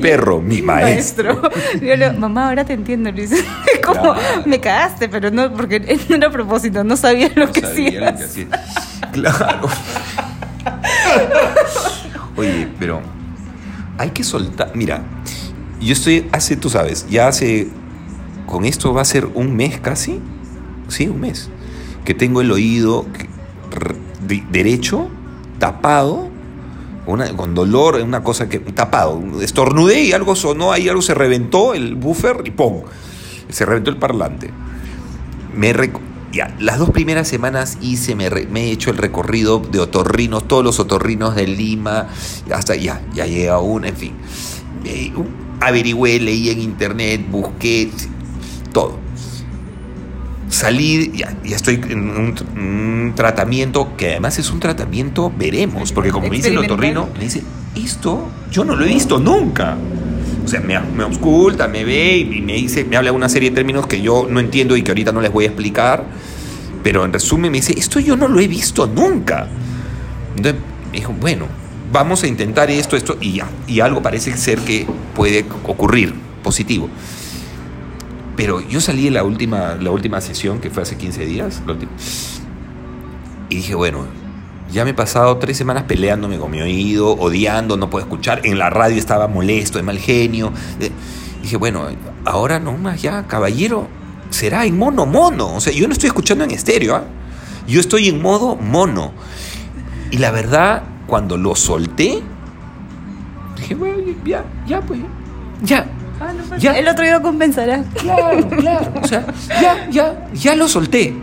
perro, 0.00 0.40
mi 0.40 0.62
maestro. 0.62 1.40
Maestro. 1.40 1.80
Yo 1.86 1.96
le 1.96 2.08
digo, 2.10 2.20
mamá, 2.20 2.48
ahora 2.48 2.64
te 2.64 2.72
entiendo, 2.72 3.10
Luis. 3.12 3.30
Como, 3.84 4.14
Claro. 4.14 4.42
me 4.46 4.60
cagaste, 4.60 5.08
pero 5.08 5.30
no, 5.30 5.52
porque 5.52 5.80
no 6.08 6.16
era 6.16 6.28
a 6.28 6.30
propósito, 6.30 6.84
no 6.84 6.96
sabía 6.96 7.30
lo 7.34 7.46
No 7.46 7.52
que 7.52 7.60
sabía 7.60 8.10
lo 8.10 8.16
que 8.18 8.24
hacía. 8.24 8.46
Claro. 9.12 9.68
Oye, 12.36 12.68
pero 12.78 13.00
hay 13.98 14.10
que 14.10 14.24
soltar. 14.24 14.72
Mira, 14.74 15.02
yo 15.80 15.92
estoy 15.92 16.28
hace, 16.32 16.56
tú 16.56 16.70
sabes, 16.70 17.06
ya 17.08 17.28
hace. 17.28 17.68
Con 18.46 18.64
esto 18.64 18.92
va 18.92 19.02
a 19.02 19.04
ser 19.04 19.26
un 19.34 19.54
mes 19.54 19.78
casi. 19.80 20.20
Sí, 20.88 21.06
un 21.08 21.20
mes. 21.20 21.50
Que 22.04 22.14
tengo 22.14 22.40
el 22.40 22.50
oído 22.50 23.06
derecho 24.50 25.08
tapado. 25.58 26.29
Con 27.06 27.54
dolor, 27.54 27.96
una 27.96 28.22
cosa 28.22 28.48
que. 28.48 28.58
tapado. 28.58 29.20
Estornudé 29.40 30.02
y 30.02 30.12
algo 30.12 30.36
sonó 30.36 30.72
ahí, 30.72 30.88
algo 30.88 31.02
se 31.02 31.14
reventó 31.14 31.74
el 31.74 31.96
buffer 31.96 32.42
y 32.44 32.50
¡pum! 32.50 32.82
Se 33.48 33.64
reventó 33.64 33.90
el 33.90 33.96
parlante 33.96 34.50
me 35.54 35.74
ya, 36.32 36.54
las 36.60 36.78
dos 36.78 36.90
primeras 36.90 37.26
semanas 37.26 37.78
hice, 37.80 38.14
me, 38.14 38.26
he 38.26 38.70
hecho 38.70 38.90
el 38.90 38.98
recorrido 38.98 39.58
de 39.58 39.80
otorrinos, 39.80 40.46
todos 40.46 40.62
los 40.62 40.78
otorrinos 40.78 41.34
de 41.34 41.48
Lima, 41.48 42.06
hasta 42.54 42.76
ya, 42.76 43.02
ya 43.12 43.26
llegué 43.26 43.48
a 43.48 43.58
uno, 43.58 43.88
en 43.88 43.96
fin. 43.96 44.12
Eh, 44.84 45.12
averigüé, 45.60 46.20
leí 46.20 46.50
en 46.50 46.60
internet, 46.60 47.26
busqué, 47.28 47.90
todo. 48.72 48.96
Salí, 50.50 51.12
ya, 51.14 51.34
ya 51.44 51.56
estoy 51.56 51.80
en 51.88 52.10
un, 52.10 52.34
tr- 52.34 52.52
un 52.56 53.12
tratamiento 53.14 53.96
que 53.96 54.10
además 54.10 54.38
es 54.38 54.50
un 54.50 54.58
tratamiento, 54.60 55.32
veremos, 55.36 55.92
porque 55.92 56.10
como 56.10 56.26
me 56.28 56.36
dice 56.36 56.48
el 56.48 56.58
otorrino, 56.72 57.08
me 57.16 57.24
dice, 57.24 57.42
esto 57.76 58.28
yo 58.50 58.64
no 58.64 58.74
lo 58.74 58.84
he 58.84 58.88
visto 58.88 59.18
nunca. 59.18 59.76
O 60.44 60.48
sea, 60.48 60.60
me, 60.60 60.78
me 60.80 61.04
ausculta, 61.04 61.68
me 61.68 61.84
ve 61.84 62.16
y 62.18 62.40
me 62.40 62.54
dice, 62.54 62.84
me 62.84 62.96
habla 62.96 63.12
una 63.12 63.28
serie 63.28 63.50
de 63.50 63.54
términos 63.56 63.86
que 63.86 64.02
yo 64.02 64.26
no 64.28 64.40
entiendo 64.40 64.76
y 64.76 64.82
que 64.82 64.90
ahorita 64.90 65.12
no 65.12 65.20
les 65.20 65.32
voy 65.32 65.44
a 65.44 65.48
explicar. 65.48 66.04
Pero 66.82 67.04
en 67.04 67.12
resumen 67.12 67.52
me 67.52 67.58
dice, 67.58 67.74
esto 67.78 68.00
yo 68.00 68.16
no 68.16 68.26
lo 68.26 68.40
he 68.40 68.48
visto 68.48 68.86
nunca. 68.88 69.46
Entonces 70.34 70.60
me 70.90 70.98
dijo, 70.98 71.12
bueno, 71.20 71.46
vamos 71.92 72.24
a 72.24 72.26
intentar 72.26 72.70
esto, 72.70 72.96
esto, 72.96 73.16
y 73.20 73.34
ya. 73.34 73.48
Y 73.68 73.78
algo 73.80 74.02
parece 74.02 74.36
ser 74.36 74.58
que 74.58 74.86
puede 75.14 75.44
ocurrir, 75.64 76.12
positivo. 76.42 76.88
Pero 78.40 78.62
yo 78.62 78.80
salí 78.80 79.04
de 79.04 79.10
la 79.10 79.22
última, 79.22 79.74
la 79.74 79.90
última 79.90 80.18
sesión, 80.22 80.60
que 80.60 80.70
fue 80.70 80.82
hace 80.82 80.96
15 80.96 81.26
días, 81.26 81.60
y 83.50 83.56
dije, 83.56 83.74
bueno, 83.74 84.06
ya 84.72 84.82
me 84.84 84.92
he 84.92 84.94
pasado 84.94 85.36
tres 85.36 85.58
semanas 85.58 85.82
peleándome 85.82 86.38
con 86.38 86.50
mi 86.50 86.62
oído, 86.62 87.12
odiando, 87.18 87.76
no 87.76 87.90
puedo 87.90 88.02
escuchar. 88.02 88.40
En 88.44 88.58
la 88.58 88.70
radio 88.70 88.96
estaba 88.96 89.28
molesto, 89.28 89.76
de 89.76 89.82
mal 89.82 89.98
genio. 89.98 90.54
Dije, 91.42 91.58
bueno, 91.58 91.86
ahora 92.24 92.58
nomás 92.58 93.02
ya, 93.02 93.26
caballero, 93.26 93.88
será 94.30 94.64
en 94.64 94.78
mono 94.78 95.04
mono. 95.04 95.54
O 95.54 95.60
sea, 95.60 95.74
yo 95.74 95.86
no 95.86 95.92
estoy 95.92 96.06
escuchando 96.06 96.42
en 96.42 96.52
estéreo, 96.52 96.96
¿ah? 96.96 97.04
Yo 97.68 97.78
estoy 97.78 98.08
en 98.08 98.22
modo 98.22 98.56
mono. 98.56 99.12
Y 100.10 100.16
la 100.16 100.30
verdad, 100.30 100.84
cuando 101.06 101.36
lo 101.36 101.54
solté, 101.56 102.22
dije, 103.58 103.74
bueno, 103.74 103.98
ya, 104.24 104.46
ya, 104.66 104.80
pues, 104.80 105.00
ya. 105.62 105.86
Ah, 106.20 106.32
no, 106.32 106.56
Ya. 106.58 106.78
El 106.78 106.86
otro 106.88 107.04
día 107.04 107.20
compensará. 107.22 107.82
Claro, 107.94 108.48
claro. 108.48 108.92
O 109.02 109.06
sea, 109.08 109.26
ya, 109.60 109.88
ya, 109.90 110.28
ya 110.34 110.54
lo 110.56 110.68
solté. 110.68 111.14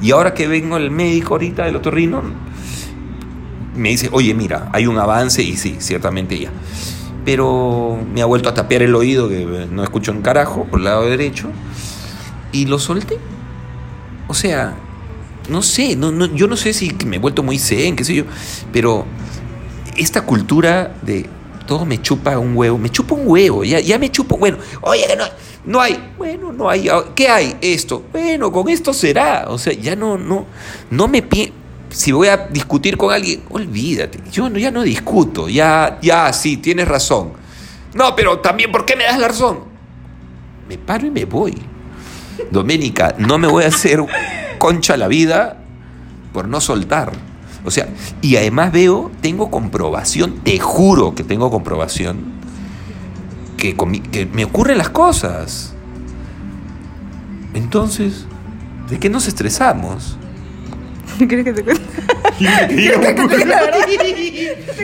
Y 0.00 0.10
ahora 0.12 0.32
que 0.34 0.46
vengo 0.46 0.76
el 0.76 0.90
médico 0.90 1.34
ahorita 1.34 1.64
del 1.64 1.76
otorrino, 1.76 2.22
me 3.74 3.88
dice, 3.88 4.08
oye, 4.12 4.34
mira, 4.34 4.68
hay 4.72 4.86
un 4.86 4.98
avance 4.98 5.42
y 5.42 5.56
sí, 5.56 5.76
ciertamente 5.80 6.38
ya. 6.38 6.50
pero 7.24 7.98
me 8.12 8.22
ha 8.22 8.26
vuelto 8.26 8.48
a 8.48 8.54
tapear 8.54 8.82
el 8.82 8.94
oído 8.94 9.28
que 9.28 9.66
no 9.70 9.82
escucho 9.82 10.12
un 10.12 10.20
carajo 10.22 10.64
por 10.64 10.78
el 10.78 10.84
lado 10.84 11.08
derecho 11.08 11.48
y 12.52 12.66
lo 12.66 12.78
solté. 12.78 13.18
O 14.28 14.34
sea, 14.34 14.74
no 15.48 15.62
sé, 15.62 15.96
no, 15.96 16.12
no, 16.12 16.26
yo 16.26 16.46
no 16.46 16.56
sé 16.56 16.72
si 16.72 16.92
me 17.06 17.16
he 17.16 17.18
vuelto 17.18 17.42
muy 17.42 17.58
zen, 17.58 17.96
qué 17.96 18.04
sé 18.04 18.14
yo, 18.14 18.24
pero 18.72 19.06
esta 19.96 20.22
cultura 20.22 20.94
de 21.02 21.26
todo 21.66 21.84
me 21.84 22.00
chupa 22.00 22.38
un 22.38 22.56
huevo, 22.56 22.78
me 22.78 22.90
chupa 22.90 23.14
un 23.14 23.26
huevo, 23.26 23.64
ya, 23.64 23.80
ya 23.80 23.98
me 23.98 24.10
chupo, 24.10 24.36
bueno, 24.36 24.58
oye, 24.82 25.06
que 25.06 25.16
no, 25.16 25.24
no 25.64 25.80
hay, 25.80 26.12
bueno, 26.16 26.52
no 26.52 26.68
hay, 26.68 26.88
ah, 26.88 27.04
¿qué 27.14 27.28
hay? 27.28 27.56
Esto, 27.60 28.04
bueno, 28.12 28.52
con 28.52 28.68
esto 28.68 28.92
será, 28.92 29.46
o 29.48 29.58
sea, 29.58 29.72
ya 29.72 29.96
no, 29.96 30.18
no, 30.18 30.46
no 30.90 31.08
me 31.08 31.24
si 31.90 32.10
voy 32.10 32.28
a 32.28 32.48
discutir 32.48 32.96
con 32.96 33.12
alguien, 33.12 33.42
olvídate, 33.50 34.18
yo 34.30 34.50
no, 34.50 34.58
ya 34.58 34.70
no 34.70 34.82
discuto, 34.82 35.48
ya, 35.48 35.98
ya, 36.02 36.32
sí, 36.32 36.56
tienes 36.56 36.88
razón. 36.88 37.32
No, 37.94 38.16
pero 38.16 38.40
también, 38.40 38.72
¿por 38.72 38.84
qué 38.84 38.96
me 38.96 39.04
das 39.04 39.18
la 39.18 39.28
razón? 39.28 39.60
Me 40.68 40.76
paro 40.76 41.06
y 41.06 41.10
me 41.10 41.24
voy. 41.24 41.54
Doménica, 42.50 43.14
no 43.18 43.38
me 43.38 43.46
voy 43.46 43.64
a 43.64 43.68
hacer 43.68 44.00
concha 44.58 44.96
la 44.96 45.06
vida 45.06 45.62
por 46.32 46.48
no 46.48 46.60
soltar. 46.60 47.12
O 47.64 47.70
sea, 47.70 47.88
y 48.20 48.36
además 48.36 48.72
veo, 48.72 49.10
tengo 49.22 49.50
comprobación, 49.50 50.34
te 50.44 50.58
juro 50.58 51.14
que 51.14 51.24
tengo 51.24 51.50
comprobación, 51.50 52.18
que, 53.56 53.74
con 53.76 53.90
mi- 53.90 54.00
que 54.00 54.26
me 54.26 54.44
ocurren 54.44 54.76
las 54.78 54.90
cosas. 54.90 55.72
Entonces, 57.54 58.26
¿de 58.90 58.98
qué 58.98 59.08
nos 59.08 59.26
estresamos? 59.28 60.16
¿Quieres 61.18 61.44
que 61.44 61.52
te 61.52 61.62
cuente? 61.62 61.82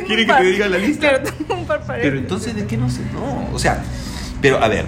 ¿Quiere 0.07 0.27
que 0.27 0.33
te 0.33 0.43
diga 0.45 0.69
la 0.69 0.79
lista? 0.79 1.09
Claro, 1.21 1.25
tengo 1.37 1.61
un 1.61 1.67
par 1.67 1.83
Pero 1.87 2.19
entonces, 2.19 2.55
¿de 2.55 2.67
qué 2.67 2.77
no 2.77 2.89
sé? 2.89 3.01
No, 3.13 3.49
o 3.55 3.59
sea, 3.59 3.83
pero 4.41 4.63
a 4.63 4.69
ver, 4.69 4.87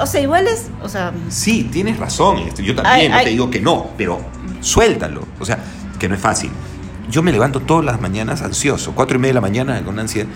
O 0.00 0.06
sea, 0.06 0.20
igual 0.20 0.46
es, 0.46 0.66
o 0.82 0.88
sea, 0.88 1.12
sí, 1.30 1.68
tienes 1.72 1.98
razón, 1.98 2.44
yo 2.56 2.74
también, 2.74 2.84
Ay, 2.86 3.08
no 3.08 3.14
ay. 3.16 3.24
te 3.24 3.30
digo 3.30 3.50
que 3.50 3.60
no, 3.60 3.88
pero 3.96 4.20
suéltalo, 4.60 5.26
o 5.40 5.44
sea, 5.44 5.58
que 5.98 6.08
no 6.08 6.14
es 6.14 6.20
fácil. 6.20 6.50
Yo 7.10 7.22
me 7.22 7.32
levanto 7.32 7.60
todas 7.60 7.84
las 7.84 8.00
mañanas 8.00 8.42
ansioso, 8.42 8.92
cuatro 8.94 9.16
y 9.16 9.20
media 9.20 9.30
de 9.30 9.34
la 9.34 9.40
mañana 9.40 9.82
con 9.84 9.98
ansiedad. 9.98 10.28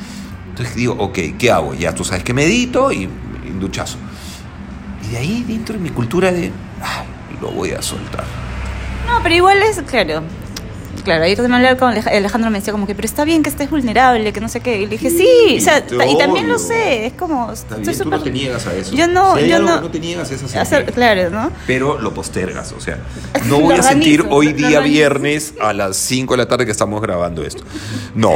Entonces 0.51 0.75
digo, 0.75 0.95
ok, 0.99 1.19
¿qué 1.39 1.51
hago? 1.51 1.75
Ya 1.75 1.95
tú 1.95 2.05
sabes 2.05 2.25
que 2.25 2.35
medito 2.35 2.93
y, 2.93 3.05
y 3.05 3.59
duchazo. 3.59 3.97
Y 5.07 5.13
de 5.13 5.19
ahí 5.19 5.45
dentro 5.47 5.75
de 5.75 5.81
mi 5.81 5.91
cultura 5.91 6.33
de, 6.33 6.53
ay, 6.83 7.07
lo 7.41 7.51
voy 7.51 7.71
a 7.71 7.83
soltar. 7.83 8.25
No, 9.07 9.23
pero 9.23 9.35
igual 9.35 9.59
es, 9.63 9.81
claro. 9.83 10.23
Claro, 11.09 11.25
ayer 11.25 11.37
también 11.37 11.55
hablaba 11.55 11.77
con 11.79 11.95
Alej- 11.95 12.15
Alejandro, 12.15 12.51
me 12.51 12.59
decía 12.59 12.73
como 12.73 12.87
que, 12.87 12.95
pero 12.95 13.07
está 13.07 13.25
bien 13.25 13.43
que 13.43 13.49
estés 13.49 13.71
vulnerable, 13.71 14.33
que 14.33 14.41
no 14.41 14.49
sé 14.49 14.61
qué. 14.61 14.77
Y 14.79 14.85
le 14.87 14.99
dije, 14.99 15.11
sí, 15.11 15.57
o 15.59 15.61
sea, 15.61 15.83
y 16.07 16.19
también 16.19 16.49
lo 16.49 16.59
sé, 16.59 17.07
es 17.07 17.13
como, 17.15 17.51
Está 17.53 17.77
estoy 17.77 17.83
bien, 17.85 17.93
tú 17.99 18.05
súper... 18.05 18.19
no 18.19 18.25
te 18.25 18.31
niegas 18.31 18.67
a 18.67 18.75
eso. 18.75 18.95
Yo 18.95 19.07
no, 19.09 19.35
Si 19.37 19.43
hay 19.45 19.49
yo 19.51 19.57
algo 19.57 19.69
no... 19.69 19.77
que 19.77 19.83
no 19.83 19.91
te 19.91 20.01
niegas 20.01 20.31
es 20.31 20.55
a 20.55 20.61
hacer- 20.63 20.93
claro, 20.93 21.31
¿no? 21.31 21.51
pero 21.67 21.99
lo 22.01 22.13
postergas. 22.13 22.73
O 22.73 22.81
sea, 22.81 22.99
no 23.47 23.59
voy 23.61 23.75
a 23.77 23.83
sentir 23.83 24.25
hoy 24.31 24.53
día 24.53 24.81
viernes 24.81 25.55
a 25.61 25.73
las 25.73 25.97
5 25.97 26.35
de 26.35 26.39
la 26.39 26.47
tarde 26.49 26.67
que 26.67 26.73
estamos 26.73 27.01
grabando 27.01 27.43
esto. 27.43 27.65
No, 28.15 28.35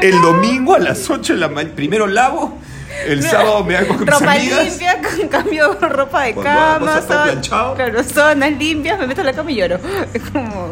el 0.00 0.20
domingo 0.22 0.74
a 0.74 0.78
las 0.78 1.08
8 1.08 1.34
de 1.34 1.38
la 1.40 1.48
mañana, 1.48 1.74
primero 1.74 2.06
lavo, 2.06 2.58
el 3.06 3.22
sábado 3.22 3.64
me 3.64 3.76
hago 3.76 3.88
con 3.88 4.00
mis 4.00 4.08
ropa 4.10 4.32
amigas. 4.32 4.64
limpia, 4.66 5.00
con 5.18 5.28
cambio 5.28 5.74
de 5.74 5.88
ropa 5.88 6.22
de 6.24 6.34
Cuando 6.34 6.86
cama, 6.86 7.00
planchado. 7.06 7.74
claro, 7.74 8.02
sábanas 8.02 8.52
limpias, 8.58 8.98
me 8.98 9.06
meto 9.06 9.20
a 9.20 9.24
la 9.24 9.32
cama 9.32 9.50
y 9.52 9.56
lloro. 9.56 9.78
Es 10.14 10.22
como... 10.30 10.68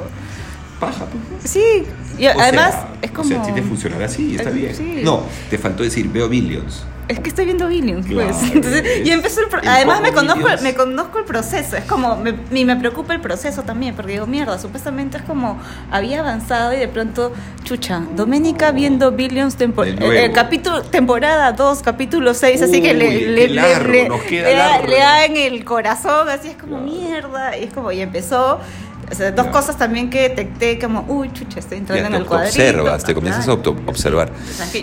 Paja, 0.81 1.07
pues. 1.07 1.51
Sí, 1.51 1.85
y 2.19 2.27
O 2.27 2.39
además 2.41 2.73
sea, 2.73 2.89
es 3.03 3.11
O 3.11 3.15
como... 3.15 3.29
sea, 3.29 3.43
a 3.43 3.47
ti 3.47 3.53
te 3.53 3.63
funcionará 3.63 4.07
así, 4.07 4.37
está 4.37 4.51
Eh, 4.51 4.53
bien. 4.53 4.75
sí. 4.75 5.01
No, 5.03 5.23
te 5.51 5.57
faltó 5.59 5.83
decir, 5.83 6.09
veo 6.09 6.29
Billions. 6.29 6.85
Es 7.09 7.21
que 7.21 7.29
estoy 7.29 7.45
viendo 7.45 7.69
Billions, 7.69 8.05
pues. 8.05 8.27
Claro, 8.37 8.37
Entonces, 8.53 8.83
es- 8.85 9.07
y 9.07 9.11
empezó 9.13 9.41
el 9.41 9.47
pro- 9.49 9.61
Además, 9.65 10.01
me 10.03 10.13
conozco, 10.13 10.49
me 10.63 10.75
conozco 10.75 11.21
el 11.21 11.25
proceso. 11.25 11.77
Es 11.77 11.85
como. 11.85 12.17
Me, 12.17 12.35
y 12.51 12.65
me 12.65 12.75
preocupa 12.75 13.15
el 13.15 13.21
proceso 13.21 13.63
también, 13.63 13.95
porque 13.95 14.13
digo, 14.15 14.27
mierda, 14.27 14.59
supuestamente 14.59 15.19
es 15.19 15.23
como. 15.23 15.57
Había 15.93 16.19
avanzado 16.19 16.75
y 16.75 16.79
de 16.79 16.89
pronto, 16.89 17.33
chucha, 17.63 18.03
Doménica 18.17 18.73
viendo 18.73 19.13
Billions 19.13 19.55
tempo- 19.57 19.85
el, 19.85 20.01
nuevo. 20.01 20.13
el 20.13 20.33
capítulo, 20.33 20.83
temporada 20.83 21.53
2, 21.53 21.81
capítulo 21.85 22.35
6, 22.35 22.61
así 22.63 22.83
que 22.83 22.93
le, 22.93 23.21
le, 23.29 23.49
largo, 23.51 23.89
le- 23.93 24.09
le 24.43 24.55
da, 24.55 24.83
le 24.83 24.99
da 24.99 25.25
en 25.27 25.37
el 25.37 25.65
corazón, 25.65 26.29
así 26.29 26.49
es 26.49 26.57
como 26.57 26.79
Claro. 26.83 26.85
mierda. 26.87 27.57
Y 27.57 27.65
es 27.65 27.73
como, 27.73 27.93
y 27.93 28.01
empezó. 28.01 28.59
O 29.11 29.15
sea, 29.15 29.31
dos 29.31 29.47
Claro. 29.47 29.53
cosas 29.61 29.79
también 29.79 30.11
que 30.11 30.23
detecté 30.29 30.79
como, 30.79 31.05
uy, 31.09 31.31
chucha, 31.33 31.61
estoy 31.61 31.79
entrando 31.79 32.03
Ya 32.03 32.07
en 32.09 32.13
te 32.13 32.19
el 32.19 32.27
cuadrito. 32.27 32.51
observas, 32.51 33.05
te 33.05 33.15
comienzas 33.15 33.47
a 33.47 33.51
auto- 33.53 33.77
observar. 33.87 34.33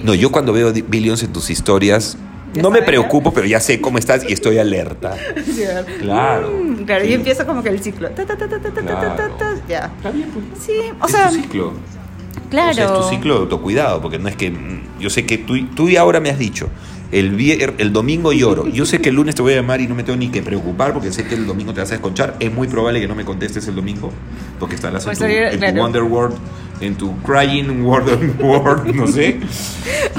No, 0.04 0.14
yo 0.14 0.32
cuando 0.32 0.54
veo 0.54 0.72
Billions 0.72 1.24
en 1.24 1.34
tus 1.34 1.50
historias, 1.50 2.18
no 2.56 2.70
me 2.72 2.82
preocupo, 2.84 3.34
pero 3.34 3.46
ya 3.48 3.60
sé 3.60 3.82
cómo 3.82 3.98
estás 3.98 4.24
y 4.28 4.32
estoy 4.32 4.60
alerta. 4.60 5.16
Claro. 5.58 5.86
Claro. 6.00 6.52
claro, 6.86 7.04
Sí. 7.06 7.12
y 7.12 7.14
empieza 7.14 7.46
como 7.46 7.64
que 7.64 7.70
el 7.70 7.82
ciclo. 7.82 8.10
Ta, 8.12 8.26
ta, 8.26 8.38
ta, 8.38 8.48
Claro. 8.48 9.36
ya. 9.68 9.92
Está 9.98 10.12
bien, 10.12 10.30
pues. 10.32 10.46
Sí, 10.64 10.72
o 11.02 11.06
es 11.06 11.12
sea, 11.12 11.30
tu 11.30 11.36
ciclo. 11.36 11.74
claro. 12.50 12.72
O 12.72 12.74
sea, 12.74 12.86
es 12.86 12.94
tu 12.94 13.04
ciclo 13.10 13.34
de 13.36 13.40
autocuidado, 13.42 14.02
porque 14.02 14.20
no 14.20 14.30
es 14.30 14.36
que. 14.36 14.52
mm, 14.52 14.82
Yo 15.00 15.10
sé 15.10 15.26
que 15.26 15.38
tú, 15.38 15.66
tú 15.76 15.90
y 15.90 15.98
ahora 15.98 16.20
me 16.22 16.30
has 16.30 16.38
dicho, 16.40 16.70
el, 17.14 17.38
vier- 17.38 17.76
el 17.78 17.94
domingo 17.94 18.34
lloro. 18.34 18.68
Yo 18.68 18.86
sé 18.86 19.00
que 19.00 19.10
el 19.10 19.16
lunes 19.16 19.36
te 19.36 19.42
voy 19.42 19.54
a 19.54 19.58
llamar 19.58 19.80
y 19.82 19.88
no 19.88 19.96
me 19.96 20.04
tengo 20.04 20.18
ni 20.18 20.30
que 20.30 20.42
preocupar, 20.42 20.94
porque 20.94 21.12
sé 21.12 21.26
que 21.26 21.36
el 21.36 21.46
domingo 21.48 21.74
te 21.74 21.80
vas 21.82 21.90
a 21.92 21.94
desconchar. 21.94 22.36
Es 22.40 22.52
muy 22.54 22.68
probable 22.68 23.00
que 23.00 23.08
no 23.08 23.16
me 23.16 23.24
contestes 23.26 23.68
el 23.68 23.76
domingo, 23.76 24.12
porque 24.60 24.76
estarás 24.76 25.04
Pues 25.06 25.22
en, 25.22 25.28
tu, 25.60 25.66
en 25.66 25.74
tu. 25.76 25.80
Wonder 25.82 26.04
World, 26.04 26.36
en 26.82 26.96
tu 26.96 27.16
Crying 27.22 27.82
World, 27.84 28.36
World, 28.42 28.94
no 28.96 29.08
sé. 29.08 29.40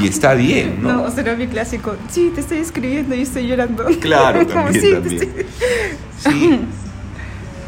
Y 0.01 0.07
está 0.09 0.35
bien, 0.35 0.79
¿no? 0.83 0.93
No, 1.05 1.11
será 1.11 1.35
mi 1.37 1.47
clásico. 1.47 1.97
Sí, 2.09 2.31
te 2.35 2.41
estoy 2.41 2.59
escribiendo 2.59 3.15
y 3.15 3.23
estoy 3.23 3.47
llorando. 3.49 3.85
Claro, 4.01 4.47
también, 4.47 4.83
sí, 4.85 4.93
también. 4.93 5.23
estoy- 5.23 5.47
Sí. 6.33 6.61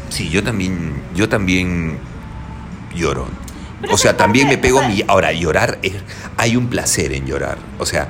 Sí, 0.09 0.29
yo 0.29 0.41
también, 0.41 0.93
yo 1.15 1.27
también 1.29 1.97
lloro. 2.95 3.27
Pero 3.81 3.93
O 3.93 3.97
sea, 3.97 4.17
también 4.17 4.47
me 4.47 4.57
pego 4.57 4.81
mi... 4.87 5.03
Ahora, 5.07 5.31
llorar, 5.33 5.77
es- 5.83 5.93
hay 6.37 6.55
un 6.55 6.67
placer 6.67 7.13
en 7.13 7.25
llorar. 7.27 7.57
O 7.77 7.85
sea, 7.85 8.07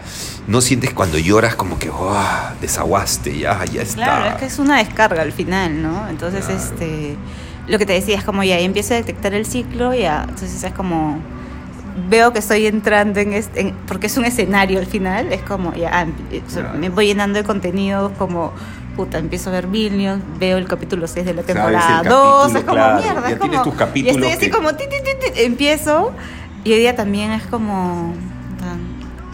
no 0.47 0.61
sientes 0.61 0.93
cuando 0.93 1.17
lloras 1.17 1.55
como 1.55 1.77
que, 1.77 1.89
oh, 1.89 2.15
desaguaste, 2.61 3.37
ya, 3.37 3.63
ya 3.65 3.81
está. 3.81 3.95
Claro, 3.95 4.25
es 4.27 4.35
que 4.35 4.45
es 4.45 4.59
una 4.59 4.77
descarga 4.77 5.21
al 5.21 5.33
final, 5.33 5.81
¿no? 5.81 6.07
Entonces, 6.09 6.45
Claro. 6.45 6.61
este. 6.61 7.15
Lo 7.67 7.77
que 7.77 7.85
te 7.85 7.91
decía 7.93 8.17
es 8.17 8.23
como 8.23 8.43
ya, 8.45 8.57
empiezo 8.59 8.93
a 8.93 8.97
detectar 8.97 9.33
el 9.33 9.45
ciclo, 9.45 9.93
ya. 9.93 10.21
Entonces 10.29 10.63
es 10.63 10.71
como. 10.73 11.19
Veo 12.09 12.31
que 12.31 12.39
estoy 12.39 12.65
entrando 12.67 13.19
en 13.19 13.33
este. 13.33 13.59
en- 13.59 13.73
porque 13.87 14.07
es 14.07 14.15
un 14.17 14.23
escenario 14.23 14.79
al 14.79 14.85
final, 14.85 15.33
es 15.33 15.41
como 15.41 15.73
ya. 15.73 15.89
ah, 15.91 16.05
eh, 16.31 16.41
sea, 16.47 16.61
Claro. 16.63 16.79
Me 16.79 16.87
voy 16.89 17.07
llenando 17.07 17.39
de 17.39 17.43
contenido, 17.43 18.13
como. 18.17 18.53
Puta, 18.97 19.19
empiezo 19.19 19.49
a 19.51 19.53
ver 19.53 19.67
Billions, 19.67 20.21
veo 20.39 20.57
el 20.57 20.67
capítulo 20.67 21.07
6 21.07 21.25
de 21.25 21.33
la 21.35 21.43
temporada 21.43 21.79
capítulo, 21.97 22.15
2, 22.15 22.55
es 22.55 22.63
como 22.63 22.73
claro, 22.73 23.01
mierda, 23.03 23.21
ya 23.21 23.29
es 23.29 23.35
como. 23.37 23.49
tienes 23.51 23.63
tus 23.63 23.75
capítulos 23.75 24.15
Y 24.15 24.17
estoy 24.19 24.31
así 24.37 24.45
que- 24.47 24.51
como. 24.51 24.75
ti, 24.75 24.83
ti, 24.89 24.95
ti, 25.03 25.11
ti, 25.33 25.41
empiezo, 25.43 26.11
y 26.63 26.73
hoy 26.73 26.79
día 26.79 26.95
también 26.95 27.31
es 27.31 27.43
como. 27.43 28.13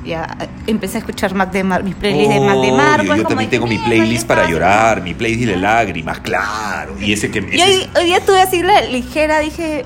Ya 0.06 0.38
empecé 0.68 0.98
a 0.98 1.00
escuchar 1.00 1.34
Mac 1.34 1.52
de 1.54 1.64
Mar, 1.64 1.82
mis 1.82 1.96
playlists 1.96 2.34
de 2.34 2.42
Mac 2.42 2.58
de 2.58 2.72
Marco. 2.74 3.04
yo 3.06 3.14
como 3.16 3.30
también 3.30 3.50
tengo 3.50 3.66
mi 3.68 3.76
"Mierda, 3.78 3.86
playlist 3.88 4.24
¿qué 4.24 4.28
para 4.28 4.42
pasa?". 4.42 4.52
llorar, 4.54 5.02
mi 5.02 5.14
playlist 5.14 5.50
de 5.52 5.56
lágrimas, 5.56 6.20
claro. 6.20 6.94
Y 7.00 7.14
ese 7.14 7.32
que... 7.32 7.40
Hoy, 7.40 7.90
hoy 7.98 8.04
día 8.04 8.20
tuve 8.20 8.42
así 8.42 8.62
la 8.62 8.82
ligera, 8.82 9.40
dije, 9.40 9.86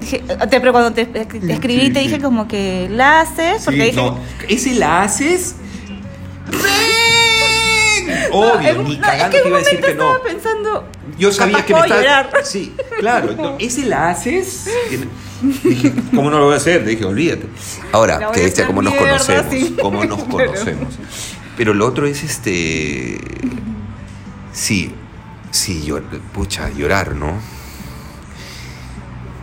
dije 0.00 0.20
te- 0.20 0.60
pero 0.60 0.72
cuando 0.72 0.92
te, 0.94 1.04
te 1.04 1.20
escribí 1.52 1.88
Sí, 1.88 1.92
te 1.92 2.00
dije 2.00 2.16
sí. 2.16 2.22
como 2.22 2.48
que 2.48 2.88
la 2.90 3.20
haces, 3.20 3.62
porque 3.66 3.80
Sí, 3.80 3.86
dije, 3.88 3.96
no, 3.96 4.18
ese 4.48 4.74
la 4.76 5.02
haces... 5.02 5.56
No, 8.30 8.36
Obvio, 8.38 8.78
un- 8.80 8.84
ni 8.88 8.96
no, 8.96 9.02
cagando 9.02 9.24
es 9.24 9.30
que 9.30 9.36
en 9.36 9.42
te 9.42 9.42
un 9.42 9.48
iba 9.48 9.56
a 9.56 9.60
decir 9.62 9.80
que 9.80 9.94
no. 9.94 10.04
estaba 10.12 10.22
pensando, 10.24 10.88
Yo 11.18 11.32
sabía 11.32 11.64
que 11.66 11.74
me 11.74 11.80
estaba. 11.80 12.00
llorar. 12.00 12.30
Sí, 12.44 12.74
claro. 12.98 13.34
no, 13.36 13.56
ese 13.58 13.84
la 13.86 14.10
haces. 14.10 14.68
Dije, 15.64 15.92
¿cómo 16.14 16.30
no 16.30 16.38
lo 16.38 16.44
voy 16.46 16.54
a 16.54 16.56
hacer? 16.58 16.84
Dije, 16.84 17.04
olvídate. 17.04 17.46
Ahora, 17.92 18.30
que 18.32 18.42
bestia, 18.42 18.66
cómo 18.66 18.82
nos 18.82 18.92
mierda, 18.92 19.08
conocemos. 19.18 19.46
sí. 19.50 19.76
Cómo 19.80 20.04
nos 20.04 20.22
conocemos. 20.24 20.94
Pero 21.56 21.72
lo 21.74 21.86
otro 21.86 22.06
es 22.06 22.22
este. 22.22 23.18
Sí, 24.52 24.92
sí, 25.50 25.82
yo, 25.84 26.00
pucha, 26.34 26.68
llorar, 26.70 27.14
¿no? 27.14 27.32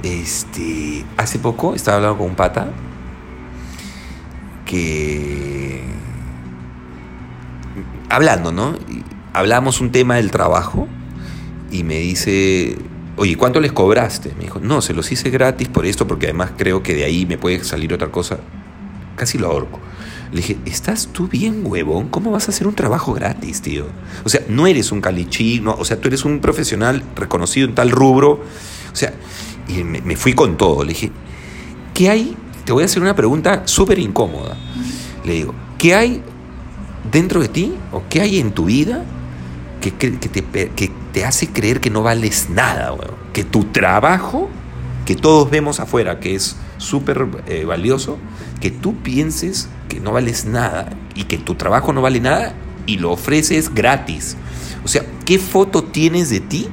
Este. 0.04 1.04
Hace 1.18 1.40
poco 1.40 1.74
estaba 1.74 1.98
hablando 1.98 2.18
con 2.20 2.28
un 2.30 2.36
pata 2.36 2.70
que. 4.66 5.82
Hablando, 8.10 8.52
¿no? 8.52 8.76
Hablamos 9.34 9.82
un 9.82 9.92
tema 9.92 10.16
del 10.16 10.32
trabajo 10.32 10.88
y 11.72 11.84
me 11.84 12.00
dice, 12.00 12.78
oye, 13.18 13.36
¿cuánto 13.36 13.60
les 13.60 13.72
cobraste? 13.72 14.34
Me 14.38 14.46
dijo, 14.46 14.60
no, 14.60 14.82
se 14.82 14.94
los 14.94 15.12
hice 15.12 15.30
gratis 15.30 15.68
por 15.68 15.86
esto, 15.86 16.08
porque 16.08 16.28
además 16.28 16.52
creo 16.58 16.82
que 16.82 16.94
de 16.94 17.04
ahí 17.04 17.26
me 17.26 17.38
puede 17.38 17.64
salir 17.64 17.94
otra 17.94 18.10
cosa. 18.10 18.40
Casi 19.16 19.38
lo 19.38 19.48
ahorco. 19.48 19.80
Le 20.32 20.38
dije, 20.38 20.58
¿estás 20.66 21.10
tú 21.12 21.28
bien, 21.28 21.62
huevón? 21.64 22.10
¿Cómo 22.10 22.32
vas 22.32 22.48
a 22.48 22.52
hacer 22.52 22.68
un 22.68 22.76
trabajo 22.76 23.14
gratis, 23.14 23.62
tío? 23.62 23.88
O 24.24 24.30
sea, 24.30 24.42
no 24.48 24.68
eres 24.68 24.92
un 24.92 25.02
calichí, 25.02 25.60
no, 25.60 25.74
o 25.74 25.86
sea, 25.86 26.00
tú 26.00 26.08
eres 26.08 26.26
un 26.26 26.40
profesional 26.40 27.04
reconocido 27.16 27.68
en 27.68 27.76
tal 27.76 27.92
rubro. 27.92 28.44
O 28.92 28.96
sea, 28.96 29.14
y 29.68 29.84
me, 29.84 30.02
me 30.02 30.16
fui 30.16 30.34
con 30.34 30.58
todo. 30.58 30.84
Le 30.84 30.90
dije, 30.90 31.12
¿qué 31.94 32.10
hay? 32.10 32.38
Te 32.66 32.74
voy 32.74 32.84
a 32.84 32.86
hacer 32.86 33.02
una 33.02 33.16
pregunta 33.16 33.64
súper 33.66 34.00
incómoda. 34.00 34.58
Le 35.24 35.34
digo, 35.34 35.56
¿qué 35.78 35.96
hay 35.96 36.22
dentro 37.12 37.42
de 37.42 37.48
ti 37.48 37.74
o 37.92 38.04
qué 38.10 38.22
hay 38.22 38.40
en 38.40 38.52
tu 38.52 38.66
vida 38.66 39.04
que, 39.82 39.94
que- 39.94 40.18
que 40.20 40.30
te, 40.30 40.70
que 40.70 40.92
te 41.14 41.26
hace 41.26 41.48
creer 41.48 41.80
que 41.80 41.90
no 41.90 42.04
vales 42.04 42.50
nada, 42.50 42.94
weón? 42.94 43.16
Que 43.34 43.44
tu 43.44 43.66
trabajo, 43.66 44.50
que 45.06 45.16
todos 45.16 45.50
vemos 45.50 45.80
afuera, 45.80 46.20
que 46.20 46.36
es 46.36 46.58
súper 46.78 47.28
eh, 47.48 47.66
valioso, 47.66 48.18
que 48.62 48.72
tú 48.72 48.96
pienses 48.96 49.70
que 49.90 50.00
no 50.00 50.12
vales 50.12 50.46
nada 50.46 50.90
y 51.16 51.24
que 51.26 51.38
tu 51.38 51.56
trabajo 51.56 51.94
no 51.94 52.02
vale 52.02 52.20
nada 52.20 52.54
y 52.86 52.98
lo 52.98 53.12
ofreces 53.12 53.74
gratis. 53.74 54.36
O 54.84 54.88
sea, 54.88 55.04
¿qué 55.26 55.40
foto 55.40 55.84
tienes 55.84 56.30
de 56.30 56.40
ti 56.40 56.68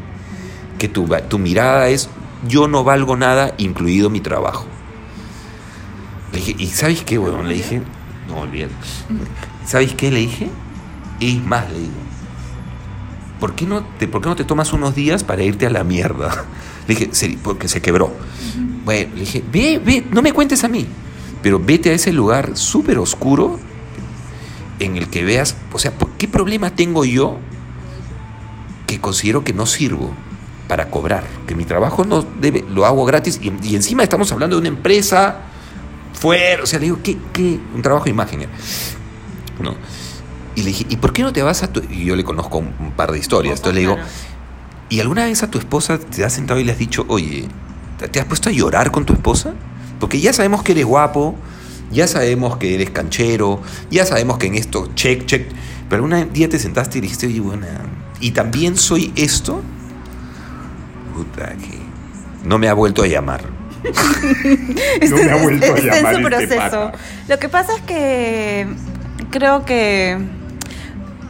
que 0.79 0.88
tu, 0.88 1.07
tu 1.29 1.38
mirada 1.38 1.88
es 1.88 2.09
yo 2.49 2.69
no 2.69 2.85
valgo 2.85 3.17
nada, 3.17 3.55
incluido 3.59 4.11
mi 4.11 4.21
trabajo? 4.21 4.67
Le 6.33 6.38
dije, 6.38 6.55
¿y 6.59 6.67
sabes 6.69 7.03
qué, 7.05 7.19
weón? 7.19 7.49
Le 7.49 7.55
dije, 7.55 7.83
no 8.29 8.41
olvídate. 8.41 8.75
¿Sabes 9.66 9.94
qué 9.94 10.11
le 10.11 10.21
dije? 10.21 10.49
Es 11.21 11.42
más, 11.44 11.71
le 11.71 11.78
digo, 11.80 11.92
¿por 13.40 13.54
qué, 13.54 13.66
no 13.66 13.83
te, 13.99 14.09
¿por 14.09 14.21
qué 14.21 14.28
no 14.28 14.37
te 14.37 14.44
tomas 14.44 14.73
unos 14.73 14.94
días 14.94 15.25
para 15.25 15.42
irte 15.42 15.66
a 15.66 15.71
la 15.71 15.85
mierda? 15.85 16.44
Le 16.87 16.94
dije, 16.94 17.09
"Sí, 17.12 17.38
porque 17.42 17.66
se 17.68 17.80
quebró. 17.80 18.12
Bueno, 18.85 19.14
le 19.14 19.21
dije, 19.21 19.42
ve, 19.50 19.80
ve, 19.83 20.04
no 20.11 20.21
me 20.21 20.33
cuentes 20.33 20.64
a 20.64 20.68
mí, 20.68 20.87
pero 21.42 21.59
vete 21.59 21.90
a 21.90 21.92
ese 21.94 22.12
lugar 22.12 22.56
súper 22.59 22.99
oscuro 22.99 23.59
en 24.80 24.97
el 24.97 25.09
que 25.09 25.25
veas, 25.25 25.56
o 25.73 25.78
sea, 25.78 25.92
¿por 25.92 26.11
¿qué 26.18 26.28
problema 26.28 26.71
tengo 26.71 27.04
yo 27.06 27.38
que 28.87 29.00
considero 29.00 29.44
que 29.44 29.54
no 29.54 29.64
sirvo 29.64 30.12
para 30.68 30.90
cobrar? 30.90 31.25
Que 31.47 31.54
mi 31.54 31.64
trabajo 31.64 32.04
no 32.04 32.23
debe, 32.40 32.64
lo 32.68 32.85
hago 32.85 33.04
gratis 33.06 33.40
y, 33.42 33.50
y 33.66 33.76
encima 33.76 34.02
estamos 34.02 34.30
hablando 34.33 34.56
de 34.56 34.61
una 34.61 34.68
empresa 34.68 35.40
fuera, 36.12 36.62
o 36.64 36.66
sea, 36.66 36.78
le 36.78 36.87
digo, 36.87 36.99
¿qué, 37.02 37.16
qué? 37.33 37.59
Un 37.75 37.80
trabajo 37.80 38.04
de 38.04 38.11
imagen. 38.11 38.47
¿No? 39.61 39.75
Y 40.57 40.61
le 40.63 40.69
dije, 40.69 40.87
¿y 40.89 40.97
por 40.97 41.13
qué 41.13 41.23
no 41.23 41.33
te 41.33 41.43
vas 41.43 41.63
a 41.63 41.73
tu...? 41.73 41.83
Y 41.91 42.05
yo 42.05 42.15
le 42.17 42.23
conozco 42.25 42.59
un, 42.59 42.93
par 42.97 43.11
de 43.13 43.19
historias. 43.19 43.57
Entonces 43.59 43.75
le 43.75 43.81
digo, 43.81 43.95
Claro. 43.95 44.09
¿y 44.89 45.01
alguna 45.01 45.25
vez 45.25 45.43
a 45.43 45.51
tu 45.51 45.59
esposa 45.59 45.99
te 45.99 46.25
has 46.25 46.33
sentado 46.33 46.61
y 46.61 46.65
le 46.65 46.73
has 46.73 46.79
dicho, 46.79 47.05
oye, 47.09 47.49
¿te- 47.99 48.09
¿te 48.09 48.21
has 48.21 48.27
puesto 48.27 48.49
a 48.49 48.53
llorar 48.53 48.91
con 48.93 49.05
tu 49.05 49.13
esposa? 49.15 49.53
Porque 49.99 50.21
ya 50.21 50.33
sabemos 50.33 50.63
que 50.63 50.73
eres 50.73 50.85
guapo, 50.85 51.35
ya 51.91 52.07
sabemos 52.07 52.57
que 52.59 52.75
eres 52.75 52.91
canchero, 52.91 53.61
ya 53.91 54.07
sabemos 54.07 54.39
que 54.39 54.47
en 54.47 54.55
esto, 54.55 54.91
check, 54.95 55.27
check. 55.27 55.49
Pero 55.89 56.05
algún 56.05 56.33
día 56.33 56.49
te 56.49 56.59
sentaste 56.59 56.99
y 56.99 57.01
dijiste, 57.01 57.27
oye, 57.27 57.41
bueno, 57.41 57.67
¿y 58.21 58.31
también 58.31 58.77
soy 58.77 59.13
esto? 59.17 59.61
Puta, 61.15 61.49
que 61.57 61.79
no 62.45 62.59
me 62.59 62.69
ha 62.69 62.75
vuelto 62.75 63.03
a 63.03 63.07
llamar. 63.07 63.43
no 65.11 65.17
me 65.17 65.31
ha 65.31 65.37
vuelto 65.37 65.67
a 65.67 65.77
Está 65.77 65.99
en 65.99 66.05
llamar 66.05 66.15
su 66.17 66.29
este 66.43 66.57
proceso. 66.57 66.93
Lo 67.29 67.39
que 67.39 67.49
pasa 67.49 67.75
es 67.77 67.83
que 67.83 68.67
creo 69.35 69.64
que, 69.64 70.17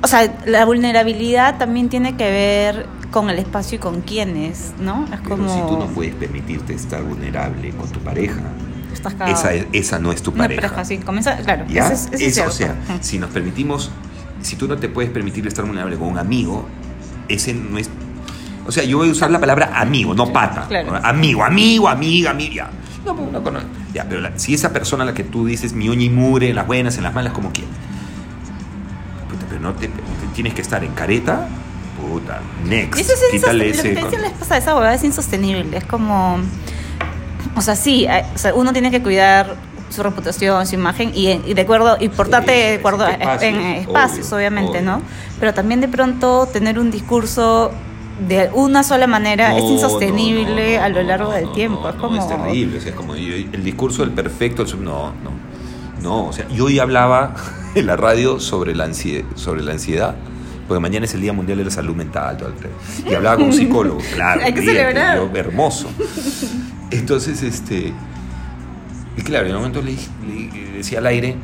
o 0.03 0.07
sea, 0.07 0.31
la 0.47 0.67
vulnerabilidad 0.67 1.57
también 1.57 1.89
tiene 1.89 2.17
que 2.17 2.31
ver 2.31 2.87
con 3.11 3.31
el 3.31 3.39
espacio 3.39 3.77
y 3.77 3.79
con 3.79 4.03
quiénes, 4.03 4.75
¿no? 4.79 5.05
Es 5.11 5.21
Pero 5.23 5.37
como 5.37 5.49
si 5.49 5.61
tú 5.61 5.79
no 5.79 5.87
puedes 5.87 6.15
permitirte 6.15 6.75
estar 6.75 7.03
vulnerable 7.03 7.71
con 7.71 7.89
tu 7.91 8.01
pareja, 8.01 8.43
estás 8.93 9.15
esa, 9.27 9.55
es- 9.55 9.67
esa 9.73 9.99
no 9.99 10.13
es 10.13 10.23
tu 10.23 10.33
pareja. 10.35 10.61
pareja, 10.61 10.85
sí, 10.85 10.99
comienza, 10.99 11.37
claro, 11.39 11.65
¿Ya? 11.69 11.87
eso 11.89 12.11
es, 12.13 12.21
eso 12.21 12.43
es 12.43 12.47
o 12.49 12.51
sea, 12.53 12.77
Ujú. 12.89 12.99
si 13.01 13.19
nos 13.19 13.31
permitimos, 13.31 13.91
si 14.43 14.57
tú 14.57 14.69
no 14.69 14.77
te 14.77 14.89
puedes 14.91 15.11
permitir 15.11 15.47
estar 15.47 15.65
vulnerable 15.65 15.97
con 15.97 16.09
un 16.09 16.19
amigo, 16.19 16.69
ese 17.29 17.55
no 17.55 17.79
es. 17.79 17.89
O 18.67 18.73
sea, 18.73 18.85
yo 18.85 18.99
voy 18.99 19.09
a 19.09 19.13
usar 19.13 19.31
la 19.31 19.41
palabra 19.41 19.73
amigo, 19.75 20.15
no 20.15 20.31
pata. 20.31 20.67
Claro. 20.69 20.95
Amigo, 21.03 21.43
amigo, 21.43 21.89
amiga, 21.89 22.31
amiga. 22.33 22.71
No, 23.07 23.15
no 23.15 23.43
cono- 23.43 23.61
ya, 23.95 24.07
pero 24.09 24.21
la- 24.23 24.39
si 24.39 24.53
esa 24.55 24.73
persona 24.73 25.05
a 25.05 25.07
la 25.07 25.15
que 25.15 25.25
tú 25.25 25.47
dices 25.47 25.73
mi 25.73 25.87
y 25.87 26.11
mure, 26.11 26.51
en 26.51 26.57
las 26.57 26.67
buenas, 26.67 26.97
en 26.99 27.05
las 27.05 27.15
malas, 27.15 27.33
como 27.33 27.51
quieras. 27.53 27.73
No 29.65 29.73
te, 29.73 29.89
te 29.89 29.93
tienes 30.35 30.55
que 30.55 30.61
estar 30.63 30.85
en 30.85 30.93
careta. 30.93 31.49
Puta, 32.01 32.41
next. 32.65 33.01
Eso 33.01 33.13
es 33.15 33.21
Quítale 33.33 33.69
insostenible. 33.69 34.01
Lo 34.03 34.09
que 34.11 34.17
ese. 34.17 34.17
te 34.17 34.23
vez 34.31 34.39
pasada, 34.39 34.59
esa 34.59 34.75
huevada 34.75 34.95
es 34.95 35.03
insostenible. 35.05 35.77
Es 35.77 35.85
como. 35.85 36.39
O 37.57 37.61
sea, 37.63 37.75
sí, 37.75 38.07
hay- 38.07 38.25
o 38.35 38.39
sea, 38.39 38.55
uno 38.55 38.73
tiene 38.73 38.91
que 38.91 39.03
cuidar 39.03 39.57
su 39.91 40.03
reputación, 40.03 40.67
su 40.67 40.75
imagen 40.75 41.13
y, 41.15 41.29
y 41.47 41.55
de 41.55 41.63
acuerdo, 41.63 41.97
y 42.01 42.09
portarte 42.09 42.53
Sí, 42.53 42.59
de 42.59 42.75
acuerdo 42.75 43.07
espacios, 43.09 43.43
en 43.43 43.61
espacios, 43.61 44.27
obvio, 44.27 44.37
obviamente, 44.39 44.79
obvio. 44.79 44.83
¿no? 44.83 45.03
Pero 45.39 45.55
también 45.55 45.81
de 45.81 45.87
pronto 45.89 46.47
tener 46.53 46.79
un 46.81 46.91
discurso 46.91 47.71
de 48.29 48.51
una 48.55 48.83
sola 48.83 49.07
manera 49.07 49.57
es 49.57 49.63
No, 49.63 49.71
insostenible 49.71 50.75
no, 50.75 50.79
no, 50.81 50.85
a 50.85 50.89
lo 50.89 51.03
largo 51.05 51.33
del 51.33 51.53
tiempo. 51.53 51.81
no, 51.83 51.89
es 51.91 51.95
no, 51.95 52.01
como. 52.03 52.17
es 52.17 52.27
terrible, 52.29 52.79
o 52.79 52.81
sea, 52.81 52.91
es 52.91 52.97
como 52.97 53.15
el 53.15 53.63
discurso 53.65 54.03
del 54.03 54.11
perfecto, 54.13 54.63
el 54.63 54.69
sub- 54.69 54.81
no, 54.83 55.13
no, 55.23 55.31
no, 56.03 56.27
o 56.27 56.33
sea, 56.33 56.49
yo 56.49 56.65
hoy 56.65 56.79
hablaba 56.81 57.35
en 57.75 57.87
la 57.87 57.97
radio 57.97 58.41
sobre 58.41 58.75
la 58.75 58.85
ansiedad, 58.85 59.25
sobre 59.35 59.63
la 59.63 59.73
ansiedad, 59.73 60.15
porque 60.69 60.81
mañana 60.81 61.05
es 61.07 61.15
el 61.15 61.21
Día 61.21 61.33
Mundial 61.33 61.59
de 61.59 61.65
la 61.65 61.71
Salud 61.71 61.95
Mental, 61.95 62.37
todo 62.37 62.49
el 62.49 62.55
tema, 62.55 62.75
y 63.11 63.15
hablaba 63.15 63.37
con 63.37 63.47
un 63.47 63.53
psicólogo, 63.53 64.01
claro, 64.15 64.41
Hay 64.45 64.53
que 64.55 64.61
olvídate, 64.61 64.79
celebrar. 64.95 65.17
yo, 65.19 65.31
hermoso. 65.39 65.89
Entonces, 66.91 67.43
este, 67.43 67.93
y 69.17 69.23
claro, 69.23 69.47
en 69.47 69.53
un 69.53 69.59
momento 69.59 69.83
le, 69.83 69.93
le 70.27 70.73
decía 70.79 70.99
al 70.99 71.07
aire, 71.07 71.37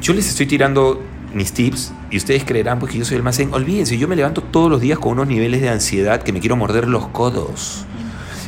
yo 0.00 0.12
les 0.12 0.28
estoy 0.28 0.46
tirando 0.46 1.02
mis 1.34 1.52
tips 1.52 1.92
y 2.10 2.16
ustedes 2.16 2.44
creerán 2.44 2.78
pues 2.78 2.92
que 2.92 2.98
yo 2.98 3.04
soy 3.04 3.16
el 3.16 3.22
más 3.22 3.36
zen. 3.36 3.52
Olvídense, 3.52 3.98
yo 3.98 4.08
me 4.08 4.16
levanto 4.16 4.42
todos 4.42 4.70
los 4.70 4.80
días 4.80 4.98
con 4.98 5.12
unos 5.12 5.26
niveles 5.28 5.60
de 5.60 5.68
ansiedad 5.68 6.22
que 6.22 6.32
me 6.32 6.40
quiero 6.40 6.56
morder 6.56 6.88
los 6.88 7.08
codos. 7.08 7.84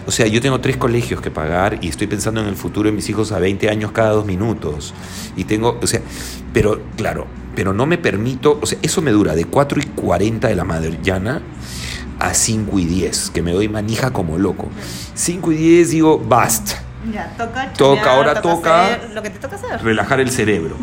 O 0.07 0.11
sea, 0.11 0.27
yo 0.27 0.41
tengo 0.41 0.61
tres 0.61 0.77
colegios 0.77 1.21
que 1.21 1.31
pagar 1.31 1.79
y 1.81 1.89
estoy 1.89 2.07
pensando 2.07 2.41
en 2.41 2.49
el 2.49 2.57
futuro 2.57 2.89
de 2.89 2.97
mis 2.97 3.09
hijos 3.09 3.33
a 3.33 3.39
20 3.39 3.69
años 3.69 3.93
cada 3.93 4.11
dos 4.11 4.27
minutos. 4.27 4.95
Y 5.37 5.45
tengo, 5.45 5.79
o 5.81 5.87
sea, 5.87 6.01
pero 6.53 6.81
claro, 6.97 7.27
pero 7.55 7.73
no 7.73 7.87
me 7.87 7.99
permito, 7.99 8.59
o 8.63 8.67
sea, 8.67 8.79
eso 8.83 9.03
me 9.03 9.11
dura 9.11 9.35
de 9.35 9.45
4 9.45 9.81
y 9.81 9.85
40 9.85 10.49
de 10.49 10.55
la 10.55 10.65
mañana 10.65 11.43
a 12.19 12.35
5 12.35 12.79
y 12.79 12.85
10, 12.85 13.31
que 13.31 13.43
me 13.43 13.53
doy 13.53 13.69
manija 13.69 14.13
como 14.13 14.39
loco. 14.39 14.69
5 15.15 15.53
y 15.53 15.57
10 15.57 15.91
digo, 15.91 16.19
basta. 16.19 16.83
Ya, 17.13 17.35
toca. 17.37 17.73
Toca, 17.73 18.13
ahora 18.15 18.43
toca 18.43 18.85
hacer 18.85 19.11
lo 19.15 19.23
que 19.23 19.31
te 19.31 19.39
toca 19.39 19.57
hacer. 19.57 19.83
relajar 19.83 20.21
el 20.21 20.31
cerebro. 20.31 20.77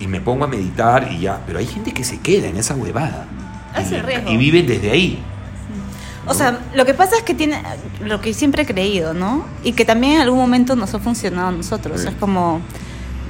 Y 0.00 0.06
me 0.06 0.20
pongo 0.20 0.44
a 0.44 0.48
meditar 0.48 1.10
y 1.12 1.20
ya. 1.20 1.42
Pero 1.46 1.58
hay 1.58 1.66
gente 1.66 1.92
que 1.92 2.04
se 2.04 2.20
queda 2.20 2.48
en 2.48 2.56
esa 2.56 2.74
huevada. 2.74 3.26
Es 3.76 3.90
y, 3.90 3.96
el 3.96 4.02
riesgo. 4.02 4.30
y 4.30 4.36
viven 4.36 4.66
desde 4.66 4.90
ahí. 4.90 5.22
O 6.28 6.34
sea, 6.34 6.58
lo 6.74 6.84
que 6.84 6.94
pasa 6.94 7.16
es 7.16 7.22
que 7.22 7.34
tiene 7.34 7.60
lo 8.04 8.20
que 8.20 8.34
siempre 8.34 8.62
he 8.62 8.66
creído, 8.66 9.14
¿no? 9.14 9.44
Y 9.64 9.72
que 9.72 9.84
también 9.84 10.14
en 10.14 10.20
algún 10.22 10.38
momento 10.38 10.76
nos 10.76 10.94
ha 10.94 10.98
funcionado 10.98 11.48
a 11.48 11.52
nosotros. 11.52 12.02
Sí. 12.02 12.08
Es 12.08 12.14
como 12.14 12.60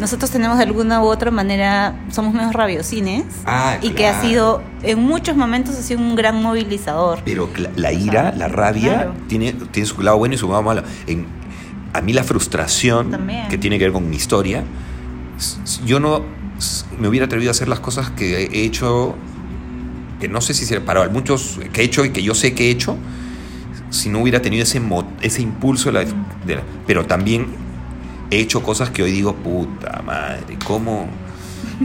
nosotros 0.01 0.31
tenemos 0.31 0.59
de 0.59 0.63
alguna 0.65 1.03
u 1.03 1.07
otra 1.07 1.31
manera, 1.33 1.97
somos 2.13 2.33
menos 2.33 2.53
rabiosines 2.53 3.25
Ah, 3.47 3.79
y 3.83 3.91
que 3.91 4.07
ha 4.07 4.21
sido, 4.21 4.63
en 4.85 5.01
muchos 5.01 5.37
momentos 5.37 5.75
ha 5.77 5.83
sido 5.83 5.99
un 6.01 6.15
gran 6.15 6.41
movilizador. 6.41 7.21
Pero 7.25 7.49
la 7.75 7.93
ira, 7.93 8.33
la 8.37 8.47
rabia, 8.47 8.93
Claro. 8.95 9.15
tiene, 9.29 9.55
tiene 9.73 9.87
su 9.89 10.01
lado 10.03 10.17
bueno 10.19 10.35
y 10.37 10.39
su 10.39 10.49
lado 10.49 10.63
malo. 10.63 10.83
En, 11.09 11.27
a 11.93 12.01
mí 12.01 12.13
la 12.13 12.23
frustración, 12.23 13.11
También. 13.11 13.49
que 13.49 13.59
tiene 13.59 13.77
que 13.79 13.85
ver 13.87 13.93
con 13.93 14.09
mi 14.09 14.15
historia, 14.17 14.63
yo 15.85 16.01
no 16.01 16.23
me 16.99 17.09
hubiera 17.09 17.27
atrevido 17.27 17.51
a 17.51 17.53
hacer 17.53 17.69
las 17.69 17.81
cosas 17.81 18.11
que 18.11 18.45
he 18.45 18.65
hecho, 18.65 19.15
que 20.21 20.29
no 20.29 20.41
sé 20.41 20.55
si 20.55 20.65
se 20.67 20.81
para 20.81 21.09
muchos 21.09 21.59
que 21.73 21.83
he 21.83 21.85
hecho 21.85 22.05
y 22.05 22.11
que 22.11 22.23
yo 22.23 22.35
sé 22.35 22.55
que 22.55 22.69
he 22.69 22.71
hecho, 22.71 22.97
si 23.91 24.09
no 24.11 24.21
hubiera 24.21 24.41
tenido 24.43 24.63
ese, 24.65 24.81
ese 25.23 25.43
impulso. 25.43 25.91
De 25.91 26.05
la, 26.05 26.11
de 26.47 26.57
la- 26.57 26.63
pero 26.87 27.07
también 27.07 27.47
he 28.31 28.39
hecho 28.39 28.63
cosas 28.63 28.91
que 28.91 29.03
hoy 29.03 29.13
digo, 29.13 29.35
puta 29.35 30.03
madre, 30.05 30.59
¿cómo, 30.67 31.07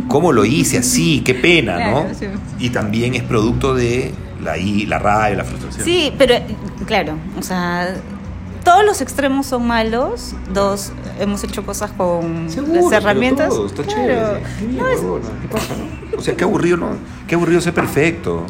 cómo 0.08 0.32
lo 0.32 0.46
hice 0.46 0.78
así? 0.80 1.22
Qué 1.24 1.34
pena, 1.36 1.90
¿no? 1.92 2.06
Y 2.60 2.70
también 2.70 3.16
es 3.16 3.24
producto 3.24 3.74
de 3.76 4.12
la, 4.44 4.56
la 4.58 5.00
rabia, 5.00 5.38
la 5.38 5.44
frustración. 5.46 5.86
Sí, 5.86 6.12
pero 6.18 6.36
claro, 6.86 7.18
o 7.38 7.42
sea, 7.42 7.96
todos 8.64 8.84
los 8.86 9.02
extremos 9.02 9.46
son 9.48 9.68
malos. 9.68 10.34
Dos, 10.54 10.92
hemos 11.20 11.44
hecho 11.44 11.66
cosas 11.66 11.92
con 11.92 12.50
Seguro, 12.50 12.90
las 12.90 13.02
herramientas. 13.02 13.50
todo, 13.50 13.68
está 13.68 13.84
Claro. 13.84 14.02
chévere. 14.02 14.44
Qué 14.60 14.66
bien, 14.66 14.78
No, 14.84 14.88
es- 14.90 15.00
huevona, 15.02 15.26
¿qué 15.42 15.48
pasa, 15.48 15.74
no? 15.78 16.18
O 16.18 16.22
sea, 16.22 16.36
qué 16.36 16.44
aburrido, 16.44 16.78
¿no? 16.78 16.88
Qué 17.28 17.36
aburrido 17.36 17.60
ser 17.62 17.74
perfecto. 17.74 18.46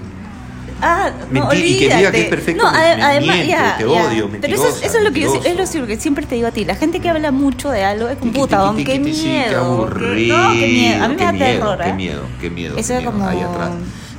Ah, 0.86 1.12
no, 1.32 1.54
y 1.54 1.80
que 1.80 1.96
diga 1.96 2.12
que 2.12 2.24
es 2.24 2.28
perfecto, 2.28 2.62
No, 2.62 2.68
además, 2.70 3.38
ya, 3.48 3.78
te 3.78 3.84
ya. 3.84 3.90
odio, 3.90 4.30
Pero 4.42 4.54
eso, 4.56 4.68
es- 4.68 4.84
eso 4.84 4.98
es 4.98 5.04
lo 5.06 5.14
que 5.14 5.22
yo 5.22 5.34
es 5.42 5.76
lo 5.76 5.88
que 5.88 5.98
siempre 5.98 6.26
te 6.26 6.36
digo 6.36 6.48
a 6.50 6.52
ti. 6.52 6.66
La 6.66 6.76
gente 6.76 7.00
que 7.00 7.10
habla 7.10 7.32
mucho 7.32 7.70
de 7.70 7.86
algo 7.86 8.10
es 8.10 8.18
como 8.18 8.34
puta, 8.34 8.74
qué 8.76 9.00
miedo. 9.00 9.16
Qué 9.24 9.50
qué- 9.50 9.56
aburrido. 9.56 10.38
no, 10.38 10.52
qué 10.52 10.68
miedo. 10.68 11.04
A 11.06 11.08
mí 11.08 11.14
me 11.14 11.18
qué 11.20 11.24
da 11.24 11.32
miedo, 11.32 11.46
terror, 11.54 11.78
Qué 11.84 11.90
¿eh? 11.90 11.94
miedo, 11.94 12.22
qué 12.42 12.50
miedo. 12.50 12.78
Eso 12.78 12.94
qué 12.94 13.00
es 13.00 13.06
como- 13.06 13.26
Ahí 13.26 13.40
atrás. 13.40 13.70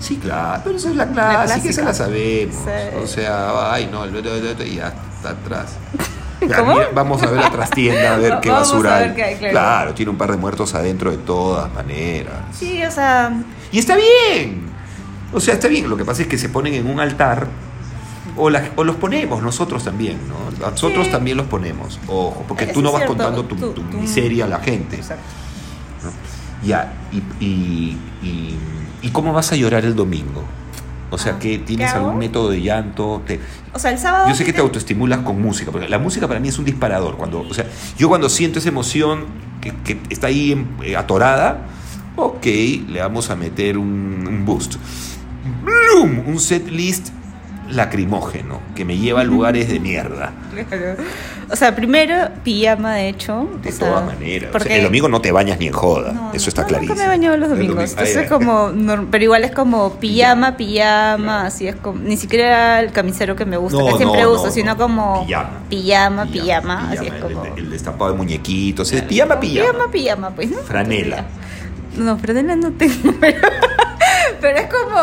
Sí, 0.01 0.17
claro, 0.17 0.63
pero 0.65 0.77
eso 0.77 0.89
es 0.89 0.97
la 0.97 1.07
clásica, 1.09 1.63
que 1.63 1.69
esa 1.69 1.83
la 1.83 1.93
sabemos. 1.95 2.57
O 3.03 3.07
sea, 3.07 3.71
ay, 3.73 3.89
no, 3.93 4.05
el- 4.05 4.17
y 4.67 4.75
ya 4.77 4.95
atrás. 5.27 5.77
¿Cómo? 6.57 6.77
vamos 6.95 7.23
a 7.23 7.27
ver 7.31 7.41
la 7.41 7.51
trastienda, 7.51 8.15
a 8.15 8.19
ver 8.19 8.39
qué 8.43 8.51
Vamos 8.51 8.69
a 8.69 8.73
basura 8.75 8.99
ver 8.99 9.09
hay. 9.11 9.15
qué 9.15 9.23
hay, 9.25 9.35
claro. 9.37 9.53
Claro, 9.53 9.95
tiene 9.95 10.11
un 10.11 10.19
par 10.19 10.31
de 10.31 10.37
muertos 10.37 10.75
adentro 10.75 11.11
de 11.11 11.17
todas 11.19 11.73
maneras. 11.73 12.35
Sí, 12.53 12.83
o 12.85 12.91
sea, 12.91 13.33
Y 13.73 13.79
está 13.79 13.97
bien. 13.97 14.63
O 15.33 15.41
sea, 15.41 15.55
está 15.55 15.69
bien. 15.69 15.89
Lo 15.89 15.97
que 15.97 16.05
pasa 16.05 16.23
es 16.23 16.29
que 16.29 16.37
se 16.39 16.49
ponen 16.49 16.75
en 16.75 16.87
un 16.89 17.01
altar. 17.01 17.47
O, 18.37 18.51
la- 18.51 18.71
o 18.77 18.83
los 18.85 18.97
ponemos 18.97 19.43
nosotros 19.43 19.85
también, 19.85 20.19
¿no? 20.29 20.69
Nosotros 20.71 21.07
Sí. 21.07 21.13
también 21.13 21.37
los 21.37 21.47
ponemos. 21.47 22.01
Ojo, 22.09 22.45
porque 22.49 22.65
Eso 22.65 22.75
tú 22.75 22.83
no 22.83 22.91
vas 22.93 23.03
cierto. 23.05 23.17
contando 23.17 23.45
tu, 23.45 23.83
miseria 23.97 24.45
a 24.47 24.49
la 24.49 24.59
gente. 24.59 24.97
exacto. 24.97 25.23
Ya, 26.65 26.93
y, 27.13 27.19
y, 27.45 27.99
y- 28.23 28.59
¿y 29.03 29.11
cómo 29.11 29.33
vas 29.33 29.53
a 29.53 29.57
llorar 29.57 29.85
el 29.85 29.95
domingo? 29.95 30.43
O 31.15 31.19
sea, 31.19 31.39
que 31.39 31.59
¿tienes 31.59 31.93
algún 31.93 32.19
método 32.19 32.51
de 32.51 32.61
llanto? 32.63 33.23
Te- 33.27 33.41
O 33.73 33.79
sea, 33.79 33.91
el 33.91 33.99
sábado. 33.99 34.29
yo 34.29 34.35
sé 34.35 34.45
que 34.45 34.53
te 34.53 34.61
autoestimulas 34.61 35.21
con 35.21 35.41
música, 35.41 35.71
porque 35.71 35.89
la 35.89 35.99
música 35.99 36.29
para 36.29 36.41
mí 36.41 36.49
es 36.49 36.59
un 36.59 36.65
disparador. 36.65 37.17
Cuando, 37.17 37.41
o 37.41 37.55
sea, 37.55 37.67
yo 37.97 38.09
cuando 38.09 38.29
siento 38.29 38.59
esa 38.59 38.69
emoción 38.69 39.25
que, 39.61 39.73
que 39.85 39.99
está 40.11 40.27
ahí 40.29 40.53
en- 40.53 40.69
eh, 40.83 40.97
atorada, 40.97 41.63
ok, 42.17 42.45
le 42.89 43.01
vamos 43.01 43.31
a 43.31 43.37
meter 43.37 43.79
un, 43.79 44.25
un 44.29 44.45
boost. 44.45 44.75
¡Blum! 45.63 46.27
Un 46.27 46.39
set 46.41 46.69
list 46.71 47.09
lacrimógeno 47.71 48.61
que 48.75 48.85
me 48.85 48.99
lleva 48.99 49.21
a 49.23 49.25
lugares 49.25 49.69
de 49.69 49.81
mierda. 49.81 50.33
Claro. 50.69 50.97
O 51.51 51.57
sea, 51.57 51.75
primero, 51.75 52.15
pijama, 52.43 52.95
de 52.95 53.09
hecho. 53.09 53.49
De 53.63 53.73
todas 53.73 54.05
maneras. 54.05 54.49
O 54.49 54.53
sea, 54.53 54.53
Porque 54.53 54.77
el 54.77 54.85
domingo 54.85 55.09
no 55.09 55.21
te 55.21 55.31
bañas 55.33 55.59
ni 55.59 55.67
en 55.67 55.73
joda. 55.73 56.13
No, 56.13 56.33
Eso 56.33 56.49
está 56.49 56.63
no, 56.63 56.69
clarísimo. 56.69 56.95
Nunca 56.95 57.07
me 57.07 57.15
he 57.15 57.17
bañado 57.19 57.37
los 57.37 57.49
domingos. 57.51 57.77
domingo- 57.77 57.91
Entonces 58.03 58.29
como. 58.97 59.07
Pero 59.11 59.25
igual 59.25 59.45
es 59.45 59.51
como 59.53 59.95
pijama, 60.01 60.57
pijama, 60.57 61.25
Claro. 61.25 61.47
así 61.49 61.69
es 61.69 61.77
como. 61.77 61.99
Ni 62.01 62.17
siquiera 62.17 62.81
el 62.81 62.93
camisero 62.93 63.37
que 63.37 63.45
me 63.45 63.57
gusta, 63.57 63.79
que 63.85 63.97
siempre 63.97 64.27
uso, 64.27 64.47
no, 64.47 64.53
sino 64.53 64.73
no. 64.73 64.77
como. 64.79 65.27
Pijama. 65.27 65.51
Pijama, 65.69 66.27
pijama, 66.27 66.91
así 66.93 67.07
es 67.07 67.13
como. 67.15 67.45
El, 67.45 67.59
el 67.65 67.71
destapado 67.71 68.11
de 68.13 68.17
muñequitos. 68.17 68.93
el 68.93 69.05
pijama, 69.05 69.39
pijama. 69.41 69.71
Pijama, 69.73 69.91
pijama, 69.93 70.31
pues, 70.31 70.51
¿no? 70.51 70.59
Franela. 70.59 71.25
No, 71.97 72.19
franela 72.19 72.57
no 72.57 72.73
tengo, 72.73 73.13
pero, 73.21 73.39
pero 74.41 74.59
es 74.59 74.67
como 74.67 74.97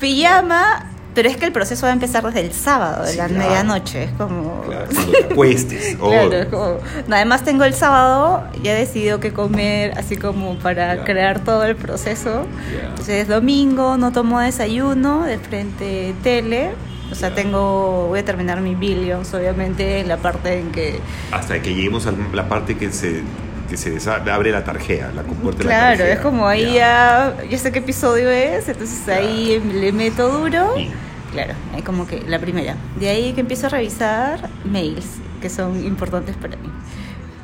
pijama, 0.00 0.86
pero 1.18 1.28
es 1.30 1.36
que 1.36 1.46
el 1.46 1.52
proceso 1.52 1.82
va 1.82 1.90
a 1.90 1.92
empezar 1.94 2.24
desde 2.24 2.42
el 2.42 2.52
sábado, 2.52 3.02
de 3.04 3.10
Sí, 3.10 3.18
la 3.18 3.26
claro. 3.26 3.42
medianoche. 3.48 4.04
Es 4.04 4.10
como. 4.12 4.62
Claro, 4.62 4.84
cuando 4.94 5.10
te 5.12 5.24
acuestes. 5.32 5.96
oh. 6.00 6.10
Claro, 6.10 6.32
es 6.32 6.46
como- 6.46 6.76
no, 7.08 7.16
además 7.16 7.42
tengo 7.42 7.64
el 7.64 7.74
sábado, 7.74 8.44
ya 8.62 8.76
he 8.76 8.78
decidido 8.78 9.18
qué 9.18 9.32
comer, 9.32 9.98
así 9.98 10.16
como 10.16 10.54
para 10.58 10.94
Ya. 10.94 11.04
crear 11.04 11.40
todo 11.42 11.64
el 11.64 11.74
proceso. 11.74 12.46
Ya. 12.72 12.90
Entonces 12.90 13.26
domingo, 13.26 13.96
no 13.96 14.12
tomo 14.12 14.38
desayuno, 14.38 15.24
de 15.24 15.38
frente 15.38 16.14
tele. 16.22 16.70
O 17.10 17.16
sea, 17.16 17.30
Ya. 17.30 17.34
tengo, 17.34 18.06
voy 18.06 18.20
a 18.20 18.24
terminar 18.24 18.60
mi 18.60 18.76
Billions, 18.76 19.34
obviamente, 19.34 19.98
en 19.98 20.06
la 20.06 20.18
parte 20.18 20.60
en 20.60 20.70
que... 20.70 21.00
Hasta 21.32 21.60
que 21.60 21.74
lleguemos 21.74 22.06
a 22.06 22.12
la 22.32 22.48
parte 22.48 22.76
que 22.76 22.92
se, 22.92 23.22
que 23.68 23.76
se 23.76 23.98
abre 24.30 24.52
la 24.52 24.62
tarjea, 24.62 25.10
la 25.16 25.22
compuerta 25.24 25.58
de 25.58 25.64
la 25.64 25.70
Claro, 25.70 25.96
tarjea. 25.98 26.14
es 26.14 26.20
como 26.20 26.46
ahí 26.46 26.74
ya, 26.74 27.34
ya 27.50 27.58
sé 27.58 27.72
qué 27.72 27.80
episodio 27.80 28.30
es, 28.30 28.68
entonces 28.68 29.00
Ya. 29.06 29.14
ahí 29.16 29.58
le 29.72 29.90
meto 29.90 30.28
duro. 30.28 30.78
Y- 30.78 30.90
Claro, 31.32 31.54
ahí 31.74 31.82
como 31.82 32.06
que 32.06 32.22
la 32.26 32.38
primera. 32.38 32.76
De 32.98 33.08
ahí 33.08 33.32
que 33.34 33.40
empiezo 33.40 33.66
a 33.66 33.70
revisar 33.70 34.48
mails, 34.64 35.06
que 35.42 35.50
son 35.50 35.84
importantes 35.84 36.36
para 36.36 36.56
mí. 36.56 36.70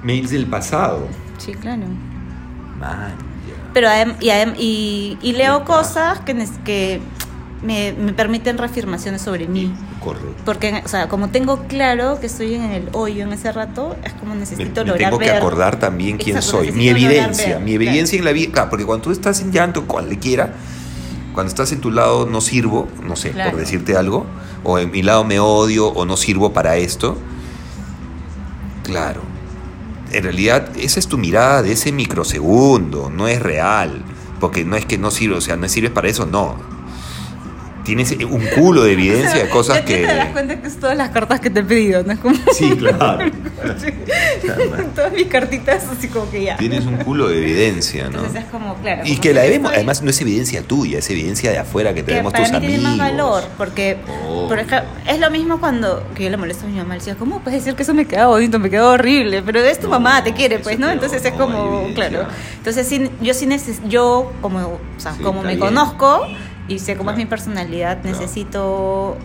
Mails 0.03 0.31
del 0.31 0.47
pasado. 0.47 1.07
Sí, 1.39 1.53
claro. 1.53 1.83
Man. 2.79 3.13
Pero 3.73 3.89
y, 4.21 4.31
y, 4.63 5.19
y 5.21 5.33
leo 5.33 5.65
cosas 5.65 6.21
que, 6.21 6.35
me, 7.63 7.93
me 7.93 8.13
permiten 8.13 8.57
reafirmaciones 8.57 9.21
sobre 9.23 9.49
mí. 9.49 9.75
Correcto. 10.03 10.35
Porque, 10.45 10.83
o 10.85 10.89
sea, 10.89 11.09
como 11.09 11.29
tengo 11.31 11.65
claro 11.67 12.21
que 12.21 12.27
estoy 12.27 12.55
en 12.55 12.63
el 12.71 12.89
hoyo 12.93 13.25
en 13.25 13.33
ese 13.33 13.51
rato, 13.53 13.97
es 14.05 14.13
como 14.13 14.35
necesito 14.35 14.83
me 14.83 14.91
lograr 14.91 15.11
tengo 15.11 15.19
que 15.19 15.27
ver. 15.27 15.37
acordar 15.37 15.79
también 15.79 16.19
quién 16.19 16.37
Exacto, 16.37 16.59
soy. 16.59 16.73
Mi 16.73 16.89
evidencia, 16.89 17.57
ver, 17.57 17.65
mi 17.65 17.73
evidencia 17.75 18.19
en 18.19 18.25
la 18.25 18.33
vida. 18.33 18.53
Claro, 18.53 18.71
porque 18.71 18.85
cuando 18.85 19.05
tú 19.05 19.11
estás 19.11 19.41
en 19.41 19.51
llanto, 19.51 19.87
cualquiera, 19.87 20.53
cuando 21.35 21.49
estás 21.51 21.73
en 21.73 21.81
tu 21.81 21.91
lado 21.91 22.27
no 22.27 22.41
sirvo, 22.41 22.89
no 23.03 23.17
sé, 23.17 23.33
Claro. 23.33 23.51
por 23.51 23.61
decirte 23.61 23.97
algo, 23.97 24.25
o 24.63 24.79
en 24.79 24.91
mi 24.91 25.03
lado 25.03 25.25
me 25.25 25.41
odio 25.41 25.89
o 25.89 26.07
no 26.07 26.17
sirvo 26.17 26.53
para 26.53 26.77
esto. 26.77 27.19
Claro. 28.85 29.21
En 30.13 30.23
realidad, 30.23 30.71
esa 30.79 31.01
es 31.01 31.09
tu 31.09 31.19
mirada 31.19 31.63
de 31.63 31.73
ese 31.73 31.91
microsegundo, 31.91 33.11
no 33.11 33.27
es 33.27 33.43
real. 33.43 34.03
Porque 34.41 34.65
no 34.65 34.77
es 34.77 34.85
que 34.87 34.99
no 34.99 35.11
sirve, 35.11 35.37
o 35.37 35.41
sea, 35.41 35.57
no 35.57 35.69
sirves 35.69 35.91
para 35.91 36.09
eso, 36.09 36.27
no. 36.27 36.57
Tienes 37.85 38.11
un 38.13 38.45
culo 38.55 38.83
de 38.85 38.93
evidencia 38.93 39.45
de 39.45 39.49
cosas 39.51 39.77
Ya 39.81 39.85
te 39.85 40.03
das 40.03 40.27
que. 40.27 40.33
cuenta 40.33 40.61
que 40.61 40.67
es 40.69 40.81
todas 40.81 40.97
las 40.97 41.11
cartas 41.11 41.41
que 41.41 41.51
te 41.51 41.61
he 41.61 41.65
pedido, 41.65 42.03
¿no? 42.03 42.13
Es 42.13 42.19
como 42.19 42.35
Sí, 42.53 42.71
claro. 42.77 43.31
todas 44.95 45.13
mis 45.13 45.27
cartitas, 45.27 45.85
así 45.91 46.09
como 46.09 46.31
que 46.31 46.45
ya. 46.45 46.57
Tienes 46.57 46.87
un 46.87 46.97
culo 46.97 47.29
de 47.29 47.39
evidencia, 47.39 48.05
¿no? 48.05 48.19
Entonces 48.19 48.43
es 48.43 48.49
como, 48.51 48.75
claro. 48.77 49.03
Y 49.05 49.11
como 49.11 49.21
que 49.23 49.35
la 49.35 49.45
estoy- 49.47 49.67
además 49.75 50.03
no 50.03 50.11
es 50.11 50.21
evidencia 50.21 50.63
tuya, 50.63 50.99
es 50.99 51.11
evidencia 51.11 51.51
de 51.51 51.59
afuera 51.59 51.91
que 51.91 51.95
que 51.95 52.03
tenemos 52.03 52.33
para 52.33 52.45
tus 52.45 52.53
mí 52.53 52.57
amigos. 52.59 52.75
tiene 52.81 52.97
más 52.97 52.99
valor, 53.11 53.45
porque 53.57 53.97
Oh. 54.29 54.49
por 54.49 54.59
ejemplo, 54.59 54.89
es 55.07 55.19
lo 55.21 55.31
mismo 55.31 55.59
cuando 55.61 56.03
que 56.15 56.25
yo 56.25 56.31
le 56.31 56.37
molesto 56.37 56.67
a 56.67 56.69
mi 56.69 56.77
mamá, 56.77 56.95
le 56.95 57.01
decía, 57.01 57.15
¿cómo 57.17 57.41
puedes 57.41 57.61
decir 57.65 57.77
que 57.77 57.83
eso 57.83 57.95
me 57.95 58.05
queda 58.07 58.27
bonito, 58.27 58.59
me 58.59 58.69
queda 58.71 58.89
horrible? 58.89 59.43
Pero 59.43 59.61
es 59.61 59.79
tu 59.79 59.85
No, 59.87 59.93
mamá, 59.93 60.23
te 60.25 60.33
quiere, 60.35 60.59
pues, 60.59 60.79
¿no? 60.79 60.91
Entonces 60.91 61.25
es 61.25 61.33
como, 61.33 61.87
claro. 61.95 62.27
Entonces 62.57 62.87
sí, 62.89 63.11
yo 63.21 63.33
sí 63.35 63.47
neces 63.47 63.81
yo 63.89 64.33
como, 64.41 64.59
o 64.59 64.81
sea, 64.99 65.15
Sí, 65.15 65.23
como 65.23 65.43
me 65.43 65.49
bien. 65.49 65.61
conozco 65.61 66.27
y 66.69 66.79
sé 66.79 66.93
cómo 66.97 67.05
Claro. 67.11 67.19
es 67.19 67.25
mi 67.25 67.29
personalidad, 67.29 68.01
Claro. 68.03 68.19
necesito 68.19 69.17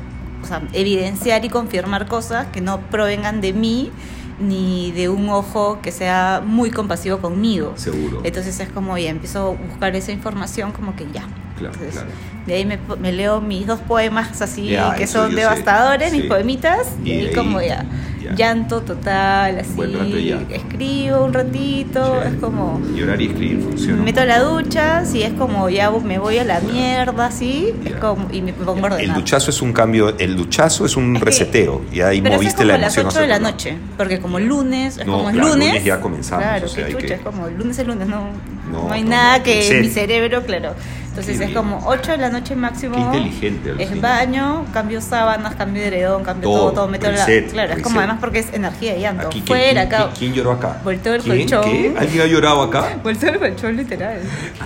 o 0.42 0.48
sea, 0.48 0.62
evidenciar 0.74 1.44
y 1.44 1.50
confirmar 1.50 2.08
cosas 2.08 2.48
que 2.48 2.62
no 2.62 2.80
provengan 2.80 3.42
de 3.42 3.52
mí 3.54 3.92
ni 4.40 4.92
de 4.94 5.10
un 5.10 5.28
ojo 5.30 5.80
que 5.82 5.92
sea 5.92 6.42
muy 6.46 6.72
compasivo 6.72 7.18
conmigo. 7.20 7.74
Seguro. 7.76 8.22
Entonces 8.24 8.58
es 8.62 8.70
como 8.70 8.98
ya 8.98 9.10
empiezo 9.10 9.48
a 9.62 9.68
buscar 9.68 9.96
esa 9.98 10.14
información 10.14 10.72
como 10.72 10.96
que 10.96 11.06
ya. 11.12 11.28
Claro, 11.60 11.74
Entonces, 11.76 11.94
claro. 12.02 12.10
De 12.48 12.54
ahí 12.56 12.66
me, 12.66 12.80
me 13.00 13.12
leo 13.12 13.42
mis 13.42 13.68
dos 13.68 13.80
poemas 13.82 14.42
así 14.42 14.70
Ya, 14.70 14.96
que 14.96 15.06
son 15.06 15.30
yo 15.30 15.36
sé. 15.36 15.42
devastadores, 15.42 16.12
mis 16.12 16.24
Sí. 16.24 16.28
poemitas, 16.28 16.88
y, 17.04 17.10
Y 17.12 17.12
ahí 17.28 17.34
como 17.36 17.62
ya, 17.62 17.86
ya. 18.24 18.34
llanto 18.34 18.82
total, 18.82 19.60
así, 19.60 20.34
escribo 20.50 21.24
un 21.26 21.34
ratito, 21.34 22.24
es 22.24 22.34
como, 22.36 22.82
Llorar 22.96 23.22
y 23.22 23.28
escribir 23.28 23.58
me 23.58 23.64
funciona. 23.64 24.02
meto 24.02 24.22
a 24.22 24.26
la 24.26 24.40
ducha, 24.40 25.06
si 25.06 25.22
es 25.22 25.34
como 25.34 25.70
ya 25.70 25.92
me 25.92 26.18
voy 26.18 26.38
a 26.40 26.44
la 26.44 26.60
mierda, 26.62 27.28
así, 27.28 27.74
es 27.86 27.96
como, 27.98 28.28
y 28.32 28.42
me 28.42 28.54
pongo 28.54 28.72
a 28.72 28.74
ordenar. 28.94 29.02
El 29.02 29.14
duchazo 29.14 29.52
es 29.52 29.62
un 29.62 29.72
cambio, 29.74 30.18
el 30.18 30.36
duchazo 30.36 30.86
es 30.86 30.96
un 30.96 31.16
Es 31.16 31.20
que- 31.20 31.26
reseteo. 31.26 31.82
Y 31.92 32.02
ahí 32.02 32.22
Pero 32.22 32.36
eso 32.36 32.42
es 32.42 32.46
moviste 32.48 32.56
como 32.58 32.68
la 32.68 32.78
las 32.80 32.98
emoción. 32.98 33.06
8 33.06 33.10
hacia 33.10 33.22
de 33.22 33.28
la 33.28 33.40
noche, 33.40 33.78
porque 33.98 34.20
como 34.20 34.40
lunes, 34.40 34.98
es 34.98 35.06
No, 35.06 35.18
como 35.20 35.32
claro, 35.32 35.50
lunes, 35.50 35.68
lunes 35.70 35.84
ya 35.84 36.00
comenzamos, 36.02 36.44
Claro, 36.46 36.66
o 36.66 36.70
sea, 36.70 36.84
que 36.84 36.88
hay 36.88 36.94
chucha, 36.94 37.08
que- 37.08 37.14
es 37.16 37.22
como 37.22 37.48
el 37.48 37.58
lunes 37.58 37.78
es 37.78 37.86
lunes, 37.86 38.08
no, 38.08 38.28
No, 38.72 38.88
no 38.88 38.92
hay 38.92 39.04
nada 39.04 39.44
que 39.44 39.80
mi 39.82 39.90
cerebro, 39.90 40.44
claro. 40.44 40.74
Entonces 41.10 41.38
Qué 41.38 41.44
es 41.44 41.50
bien. 41.50 41.54
como 41.54 41.82
8 41.86 42.12
de 42.12 42.18
la 42.18 42.30
noche 42.30 42.56
máximo. 42.56 42.96
Qué 42.96 43.02
inteligente, 43.02 43.72
Es 43.72 43.88
alucina. 43.90 44.10
baño, 44.10 44.66
cambio 44.74 45.02
sábanas, 45.02 45.56
cambio 45.56 45.82
de 45.82 45.88
heredón, 45.90 46.24
cambio 46.24 46.50
Todo, 46.50 46.60
todo, 46.60 46.72
todo, 46.74 46.88
meto 46.88 47.12
la. 47.12 47.18
reset, 47.26 47.52
Claro, 47.52 47.74
es 47.74 47.82
como 47.82 47.96
reset. 47.96 48.00
además 48.00 48.18
porque 48.20 48.40
es 48.40 48.54
energía 48.54 48.94
de 48.94 49.00
llanto. 49.02 49.28
Aquí, 49.28 49.42
¿quién- 49.42 49.48
Fuera, 49.48 49.88
quién, 49.90 50.02
acá. 50.02 50.10
¿quién 50.18 50.34
lloró 50.34 50.52
acá? 50.54 50.82
Volteo 50.84 51.16
el 51.16 51.22
¿Quién? 51.22 51.38
colchón. 51.50 51.64
¿Qué? 51.64 51.94
¿Alguien 51.98 52.22
ha 52.22 52.26
llorado 52.28 52.62
acá? 52.64 52.98
Volteo 53.04 53.30
el 53.34 53.40
colchón 53.40 53.76
literal. 53.76 54.20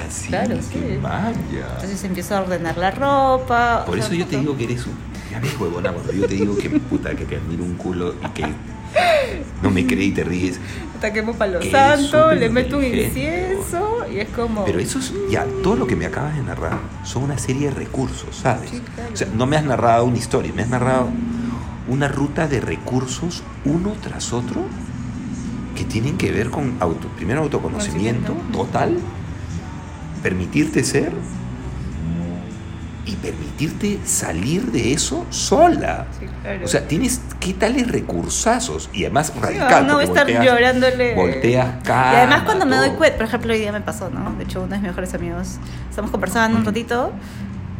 Así, 0.07 0.27
Claro, 0.27 0.55
qué 0.55 0.61
sí. 0.61 0.99
magia. 1.01 1.65
Entonces 1.75 2.03
empiezo 2.03 2.35
a 2.37 2.41
ordenar 2.41 2.77
la 2.77 2.91
ropa. 2.91 3.83
Por 3.85 3.97
eso 3.97 4.09
sea, 4.09 4.17
yo 4.17 4.25
te 4.27 4.37
digo 4.37 4.55
que 4.57 4.65
eres 4.65 4.85
un. 4.85 4.93
Ya 5.31 5.39
ves, 5.39 5.57
huevona, 5.59 5.91
cuando 5.91 6.13
yo 6.13 6.27
te 6.27 6.35
digo 6.35 6.55
que 6.57 6.69
puta, 6.69 7.15
que 7.15 7.25
te 7.25 7.37
admiro 7.37 7.63
un 7.63 7.73
culo 7.75 8.13
y 8.23 8.27
que 8.29 8.45
no 9.63 9.71
me 9.71 9.87
crees 9.87 10.07
y 10.07 10.11
te 10.11 10.23
ríes. 10.23 10.59
Hasta 10.93 11.11
quemo 11.11 11.33
palo 11.33 11.59
Que 11.59 11.65
es 11.67 11.71
santo, 11.71 12.23
súper 12.23 12.37
le 12.37 12.49
meto 12.49 12.77
un 12.77 12.83
incienso 12.83 13.92
y 13.92 13.92
es 14.23 14.29
como. 14.29 14.65
Pero 14.65 14.79
eso 14.79 14.99
es, 14.99 15.13
ya, 15.29 15.45
todo 15.61 15.75
lo 15.75 15.87
que 15.87 15.95
me 15.95 16.05
acabas 16.05 16.35
de 16.35 16.43
narrar 16.43 16.79
son 17.03 17.23
una 17.23 17.37
serie 17.37 17.69
de 17.69 17.75
recursos, 17.75 18.35
¿sabes? 18.35 18.69
Sí, 18.69 18.81
claro. 18.95 19.13
O 19.13 19.15
sea, 19.15 19.27
no 19.35 19.45
me 19.45 19.57
has 19.57 19.65
narrado 19.65 20.05
una 20.05 20.17
historia, 20.17 20.51
me 20.53 20.63
has 20.63 20.69
narrado 20.69 21.09
una 21.87 22.07
ruta 22.07 22.47
de 22.47 22.61
recursos 22.61 23.43
uno 23.65 23.93
tras 24.01 24.33
otro 24.33 24.61
que 25.75 25.83
tienen 25.83 26.17
que 26.17 26.31
ver 26.31 26.49
con 26.49 26.75
auto, 26.79 27.07
primero 27.09 27.41
autoconocimiento 27.41 28.33
Conocimiento. 28.33 28.57
total, 28.57 28.97
permitirte 30.21 30.83
ser 30.83 31.13
y 33.05 33.15
permitirte 33.15 33.99
salir 34.05 34.71
de 34.71 34.93
eso 34.93 35.25
sola. 35.29 36.05
Sí, 36.19 36.25
claro. 36.41 36.63
O 36.63 36.67
sea, 36.67 36.87
tienes 36.87 37.19
qué 37.39 37.53
tales 37.53 37.91
recursazos 37.91 38.89
y 38.93 39.03
además 39.03 39.33
radical. 39.41 39.85
no 39.87 39.95
voy 39.95 40.03
a 40.03 40.07
porque 40.07 40.19
estar 40.21 40.25
volteas- 40.27 40.45
llorándole. 40.45 41.15
Volteas 41.15 41.67
cara. 41.83 42.13
Y 42.13 42.15
además 42.17 42.43
cuando 42.43 42.65
me 42.65 42.75
doy 42.77 42.91
cuenta, 42.91 43.17
por 43.17 43.25
ejemplo, 43.27 43.53
hoy 43.53 43.59
día 43.59 43.71
me 43.71 43.81
pasó, 43.81 44.09
¿no? 44.09 44.31
De 44.37 44.45
hecho, 44.45 44.59
uno 44.61 44.69
de 44.69 44.77
mis 44.77 44.87
mejores 44.87 45.13
amigos, 45.13 45.57
estamos 45.89 46.11
conversando 46.11 46.57
un 46.57 46.65
ratito 46.65 47.11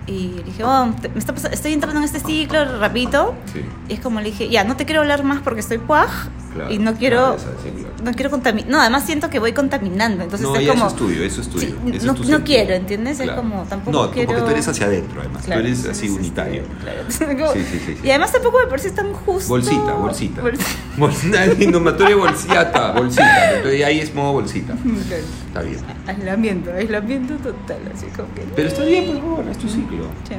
y 0.05 0.33
le 0.35 0.43
dije, 0.43 0.63
oh, 0.65 0.93
te- 1.01 1.07
me 1.07 1.19
está 1.19 1.33
estoy 1.51 1.71
entrando 1.73 1.99
en 1.99 2.05
este 2.05 2.19
ciclo, 2.19 2.79
rapidito. 2.79 3.33
Sí. 3.53 3.65
Y 3.87 3.93
es 3.93 3.99
como 4.01 4.19
le 4.19 4.25
dije, 4.31 4.49
ya, 4.49 4.65
no 4.65 4.75
te 4.75 4.85
quiero 4.85 4.99
hablar 5.01 5.23
más 5.23 5.41
porque 5.41 5.61
estoy 5.61 5.77
puaj 5.77 6.09
Claro, 6.53 6.71
y 6.71 6.77
no 6.77 6.93
quiero, 6.93 7.37
sí, 7.39 7.45
claro. 7.71 7.95
no 8.03 8.11
quiero 8.13 8.29
contaminar. 8.29 8.69
No, 8.69 8.79
además 8.79 9.05
siento 9.05 9.29
que 9.29 9.39
voy 9.39 9.53
contaminando, 9.53 10.23
entonces 10.23 10.47
no, 10.47 10.55
es 10.55 10.67
como... 10.67 10.85
eso 10.85 10.87
es 10.87 10.95
tuyo, 10.95 11.23
eso 11.23 11.41
es 11.41 11.49
tuyo. 11.49 11.67
Sí, 11.67 11.75
ese 11.87 11.97
es 11.97 12.03
no- 12.03 12.13
tu 12.13 12.19
no 12.21 12.27
sentido. 12.27 12.43
quiero, 12.45 12.73
¿entiendes? 12.75 13.19
Es 13.19 13.31
como, 13.31 13.63
tampoco 13.63 13.91
no, 14.05 14.11
quiero- 14.11 14.27
porque 14.27 14.41
tú 14.43 14.49
eres 14.51 14.67
hacia 14.67 14.85
adentro, 14.85 15.19
además. 15.21 15.45
Tú 15.45 15.51
eres 15.51 15.85
así 15.85 16.09
unitario. 16.09 16.63
claro. 16.81 17.03
Sí, 17.53 17.63
sí. 17.63 17.97
Y 18.03 18.09
además 18.09 18.31
tampoco 18.31 18.59
me 18.59 18.67
parece 18.67 18.91
tan 18.91 19.13
justo. 19.13 19.49
Bolsita, 19.49 19.93
bolsita. 19.93 20.41
Bolsita. 20.43 20.69
Bolsita, 20.97 21.45
indomatoria 21.63 22.15
bolsita, 22.15 22.91
bolsita. 22.91 23.55
Entonces 23.55 23.83
ahí 23.85 23.99
es 23.99 24.13
modo 24.13 24.33
bolsita. 24.33 24.73
Está 25.47 25.61
bien. 25.61 25.77
Aislamiento, 26.07 26.71
aislamiento 26.71 27.35
total, 27.35 27.79
así 27.93 28.05
como 28.15 28.33
que... 28.33 28.41
Pero 28.55 28.67
está 28.67 28.83
bien, 28.83 29.05
pues 29.07 29.21
bueno, 29.23 29.51
es 29.51 29.57
tu 29.57 29.67
ciclo. 29.67 30.05
Che. 30.27 30.37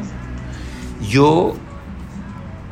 Yo 1.09 1.55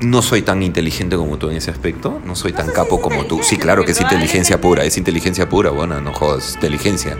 no 0.02 0.22
soy 0.22 0.42
tan 0.42 0.62
inteligente 0.62 1.16
como 1.16 1.38
tú 1.38 1.48
en 1.50 1.56
ese 1.56 1.70
aspecto, 1.70 2.20
no 2.24 2.34
soy 2.36 2.52
tan 2.52 2.66
si 2.66 2.72
capo 2.72 3.00
como 3.00 3.24
tú. 3.26 3.40
Sí, 3.42 3.56
claro 3.56 3.84
que 3.84 3.92
es 3.92 4.00
inteligencia 4.00 4.60
pura, 4.60 4.84
es 4.84 4.96
inteligencia 4.98 5.48
pura, 5.48 5.70
bueno, 5.70 6.00
no 6.00 6.12
jodas, 6.12 6.48
es 6.48 6.54
inteligencia. 6.54 7.16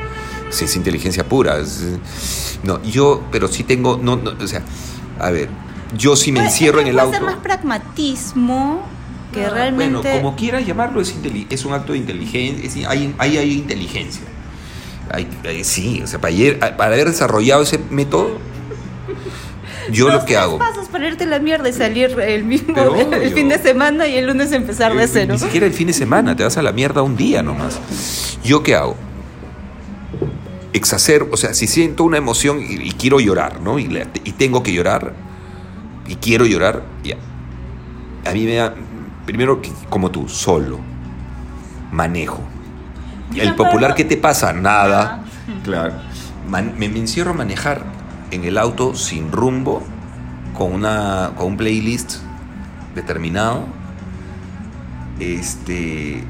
si 0.51 0.66
es 0.66 0.77
inteligencia 0.77 1.25
pura. 1.29 1.59
es- 1.59 1.81
no, 2.62 2.83
yo, 2.83 3.23
pero 3.33 3.49
sí 3.49 3.64
tengo, 3.64 3.99
no, 4.03 4.16
no, 4.16 4.33
o 4.38 4.47
sea, 4.47 4.62
a 5.18 5.31
ver, 5.31 5.49
yo 5.97 6.14
sí 6.16 6.31
me 6.33 6.40
encierro 6.45 6.81
en 6.81 6.88
el 6.88 6.99
auto. 6.99 7.14
ser 7.16 7.23
más 7.25 7.37
pragmatismo 7.37 8.83
que 9.33 9.47
Ah, 9.47 9.51
realmente. 9.51 9.97
Bueno, 9.97 10.16
como 10.23 10.37
quieras 10.37 10.66
llamarlo, 10.66 11.01
es, 11.01 11.14
es 11.51 11.64
un 11.64 11.73
acto 11.73 11.92
de 11.92 11.99
inteligencia, 11.99 12.64
es- 12.83 12.87
hay, 12.87 13.14
hay, 13.18 13.38
hay 13.38 13.53
inteligencia. 13.53 14.23
Hay- 15.11 15.27
sí, 15.64 16.01
o 16.03 16.07
sea, 16.07 16.21
para, 16.21 16.33
ayer- 16.35 16.59
para 16.59 16.87
haber 16.95 17.09
desarrollado 17.09 17.62
ese 17.62 17.79
método, 17.90 18.38
yo 19.90 20.09
lo 20.11 20.25
que 20.25 20.37
hago. 20.37 20.59
irte 21.05 21.25
a 21.25 21.27
la 21.27 21.38
mierda 21.38 21.68
y 21.68 21.73
salir 21.73 22.18
el 22.21 22.45
mismo 22.45 22.75
Pero 22.75 22.95
el 23.01 23.07
obvio. 23.14 23.31
fin 23.33 23.49
de 23.49 23.59
semana 23.59 24.07
y 24.07 24.16
el 24.16 24.27
lunes 24.27 24.53
empezar 24.53 24.95
de 24.95 25.05
Eh, 25.05 25.09
cero. 25.11 25.33
Ni 25.35 25.38
siquiera 25.40 25.66
el 25.66 25.73
fin 25.73 25.87
de 25.88 25.92
semana, 25.92 26.37
te 26.37 26.45
vas 26.45 26.57
a 26.57 26.62
la 26.62 26.73
mierda 26.73 27.03
un 27.03 27.16
día 27.16 27.42
nomás. 27.42 27.81
¿Yo 28.45 28.62
qué 28.62 28.75
hago? 28.75 28.97
Exacerbo, 30.73 31.35
o 31.35 31.37
sea, 31.37 31.53
si 31.55 31.66
siento 31.66 32.03
una 32.05 32.16
emoción 32.16 32.61
y, 32.61 32.88
y 32.88 32.92
quiero 32.92 33.21
llorar, 33.21 33.61
¿no? 33.61 33.79
Y, 33.79 33.88
tengo 34.38 34.62
que 34.62 34.73
llorar, 34.73 35.12
y 36.09 36.14
quiero 36.16 36.47
llorar, 36.47 36.83
ya. 37.05 37.16
A 38.25 38.33
mí 38.33 38.45
me 38.45 38.55
da, 38.55 38.75
primero, 39.27 39.61
como 39.90 40.11
tú, 40.11 40.29
solo, 40.29 40.79
manejo. 41.90 42.40
El 43.37 43.55
popular, 43.55 43.95
¿qué 43.95 44.05
te 44.05 44.16
pasa? 44.16 44.53
Nada. 44.53 45.23
Nada. 45.47 45.62
Claro. 45.62 45.95
Man- 46.49 46.75
me, 46.79 46.88
me 46.88 46.99
encierro 47.01 47.31
a 47.33 47.35
manejar 47.35 47.85
en 48.33 48.45
el 48.45 48.59
auto 48.59 48.95
sin 48.97 49.31
rumbo, 49.31 49.83
con, 50.57 50.73
una, 50.73 51.31
con 51.37 51.47
un 51.49 51.57
playlist 51.57 52.16
determinado. 52.97 53.64
Este. 55.21 56.25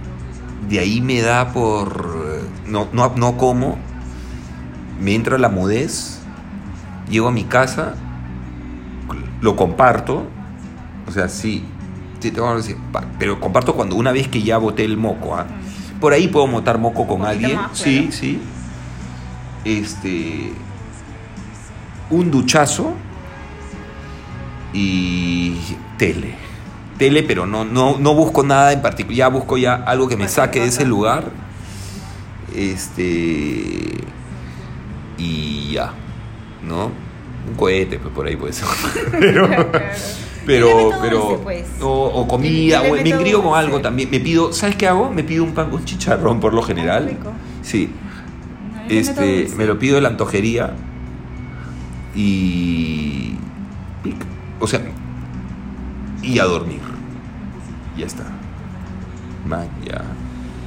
De 0.68 0.78
ahí 0.78 1.00
me 1.00 1.20
da 1.22 1.52
por. 1.52 2.42
No, 2.66 2.88
no, 2.92 3.12
no 3.16 3.36
como. 3.36 3.78
Me 5.00 5.14
entra 5.14 5.38
la 5.38 5.48
mudez. 5.48 6.20
Llego 7.08 7.28
a 7.28 7.32
mi 7.32 7.44
casa. 7.44 7.94
Lo 9.40 9.56
comparto. 9.56 10.26
O 11.08 11.10
sea, 11.10 11.28
sí. 11.28 11.64
sí 12.20 12.30
tengo 12.30 12.48
que 12.50 12.56
decir, 12.58 12.76
pa- 12.92 13.04
pero 13.18 13.40
comparto 13.40 13.74
cuando 13.74 13.96
una 13.96 14.12
vez 14.12 14.28
que 14.28 14.42
ya 14.42 14.58
boté 14.58 14.84
el 14.84 14.96
moco. 14.96 15.36
¿ah? 15.36 15.46
Por 16.00 16.12
ahí 16.12 16.28
puedo 16.28 16.46
montar 16.46 16.78
moco 16.78 17.06
con 17.06 17.24
alguien. 17.24 17.58
Sí, 17.72 18.08
sí. 18.12 18.40
Este. 19.64 20.52
Un 22.12 22.30
duchazo. 22.30 22.92
Y 24.72 25.56
tele. 25.98 26.34
Tele, 26.98 27.22
pero 27.22 27.46
no, 27.46 27.64
no, 27.64 27.98
no 27.98 28.14
busco 28.14 28.42
nada 28.42 28.72
en 28.72 28.80
particular. 28.82 29.16
Ya 29.16 29.28
busco 29.28 29.56
ya 29.58 29.74
algo 29.74 30.08
que 30.08 30.16
me 30.16 30.28
saque 30.28 30.60
de 30.60 30.66
ese 30.66 30.84
lugar. 30.84 31.24
Este. 32.54 33.96
Y 35.18 35.72
ya. 35.72 35.92
¿No? 36.66 36.90
Un 37.48 37.54
cohete, 37.56 37.98
pues 37.98 38.14
por 38.14 38.26
ahí 38.26 38.36
puede 38.36 38.52
ser. 38.52 38.68
pero. 39.20 39.48
Pero, 40.46 40.90
pero. 41.00 41.18
dulce, 41.20 41.42
pues. 41.42 41.66
O, 41.80 42.04
o 42.04 42.28
comida, 42.28 42.82
o 42.82 42.92
me 42.94 43.08
engrío 43.08 43.42
con 43.42 43.58
algo 43.58 43.80
también. 43.80 44.10
Me 44.10 44.20
pido, 44.20 44.52
¿sabes 44.52 44.76
qué 44.76 44.86
hago? 44.88 45.10
Me 45.10 45.24
pido 45.24 45.44
un 45.44 45.52
pan 45.52 45.70
con 45.70 45.84
chicharrón 45.84 46.40
por 46.40 46.52
lo 46.54 46.62
general. 46.62 47.06
rico. 47.08 47.32
Sí. 47.62 47.90
No, 48.74 48.82
Este, 48.88 49.48
me 49.56 49.66
lo 49.66 49.78
pido 49.78 49.96
de 49.96 50.02
la 50.02 50.08
antojería. 50.08 50.74
Y. 52.14 53.34
O 54.60 54.66
sea. 54.66 54.80
Y 56.22 56.38
a 56.38 56.44
dormir. 56.44 56.80
Ya 57.96 58.06
está. 58.06 58.24
Man, 59.46 59.66
ya. 59.84 60.02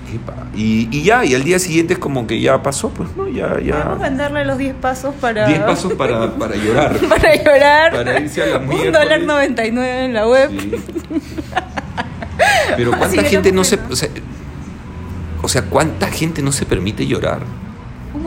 Qué 0.06 0.20
Y, 0.56 0.88
y 0.92 1.04
ya, 1.04 1.26
y 1.26 1.34
al 1.34 1.44
día 1.44 1.58
siguiente 1.58 1.94
es 1.94 2.00
como 2.00 2.28
que 2.28 2.40
ya 2.40 2.62
pasó, 2.62 2.90
pues, 2.90 3.10
¿no? 3.18 3.28
Ya, 3.28 3.48
Vamos 3.48 3.58
a 3.58 3.62
ya. 3.62 3.84
venderle 3.96 4.46
los 4.46 4.58
10 4.58 4.76
pasos 4.76 5.16
para. 5.20 5.48
10 5.48 5.60
pasos 5.62 5.94
para, 5.94 6.32
para 6.36 6.56
llorar. 6.56 6.96
para 7.10 7.36
llorar. 7.36 7.92
Para 7.94 8.20
irse 8.20 8.44
a 8.44 8.46
la 8.48 8.58
Un 8.60 8.68
miércoles. 8.70 8.94
dólar 8.94 9.22
99 9.24 10.06
en 10.06 10.14
la 10.14 10.28
web. 10.28 10.52
Sí. 10.52 10.72
Pero 12.78 12.92
cuánta 12.98 13.24
gente 13.24 13.52
no 13.52 13.64
se. 13.64 13.78
puedo. 13.78 13.94
O 13.94 13.96
sea, 13.96 14.10
o 15.42 15.48
sea, 15.48 15.62
cuánta 15.64 16.08
gente 16.08 16.42
no 16.42 16.52
se 16.52 16.66
permite 16.66 17.08
llorar. 17.08 17.40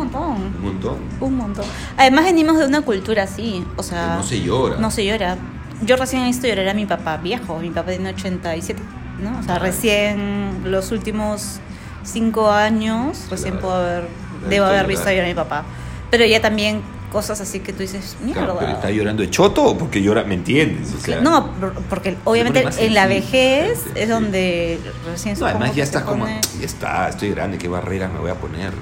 Un 0.09 0.13
montón. 0.13 0.43
Un 0.57 0.63
montón. 0.63 0.97
Un 1.21 1.37
montón. 1.37 1.65
Además 1.97 2.25
venimos 2.25 2.59
de 2.59 2.67
una 2.67 2.83
cultura 2.83 3.25
así, 3.25 3.65
o 3.77 3.83
sea, 3.83 4.17
no 4.17 4.23
se 4.23 4.41
llora. 4.41 4.77
no 4.79 4.91
se 4.91 5.05
llora. 5.05 5.37
Yo 5.83 5.97
recién 5.97 6.23
he 6.23 6.27
visto 6.27 6.47
llorar 6.49 6.69
a 6.69 6.75
mi 6.75 6.87
papá 6.87 7.17
viejo, 7.19 7.59
mi 7.59 7.71
papá 7.71 7.91
tiene 7.91 8.11
87, 8.11 8.81
¿no? 9.23 9.39
O 9.39 9.43
sea, 9.43 9.59
recién 9.59 10.61
los 10.65 10.91
últimos 10.91 11.61
cinco 12.05 12.51
años, 12.51 13.27
recién 13.31 13.53
Claro. 13.55 13.67
puedo 13.67 13.77
haber, 13.81 14.09
debo 14.49 14.67
haber 14.67 14.87
visto 14.87 15.05
llorar. 15.09 15.25
a 15.25 15.29
mi 15.29 15.35
papá. 15.35 15.65
Pero 16.11 16.25
ya 16.25 16.41
también 16.41 16.81
cosas 17.13 17.41
así 17.41 17.61
que 17.61 17.73
tú 17.73 17.79
dices, 17.81 18.17
mierda. 18.25 18.43
Claro, 18.45 18.57
pero 18.59 18.73
está 18.73 18.91
llorando 18.91 19.23
de 19.23 19.31
choto 19.31 19.63
o 19.65 19.79
porque 19.79 20.03
llora, 20.03 20.25
¿me 20.25 20.35
entiendes? 20.35 20.93
O 20.95 21.01
sea, 21.01 21.21
No, 21.21 21.53
por- 21.53 21.73
porque 21.89 22.17
obviamente 22.25 22.67
en 22.79 22.95
la 22.95 23.07
vejez 23.07 23.85
es 23.95 24.09
donde 24.09 24.79
recién 25.07 25.39
No, 25.39 25.47
además 25.47 25.75
ya 25.75 25.85
estás 25.85 26.03
como, 26.03 26.27
ya 26.27 26.41
está, 26.67 27.09
estoy 27.09 27.31
grande, 27.31 27.57
qué 27.59 27.69
barreras 27.69 28.13
me 28.13 28.19
voy 28.19 28.31
a 28.31 28.35
poner. 28.35 28.73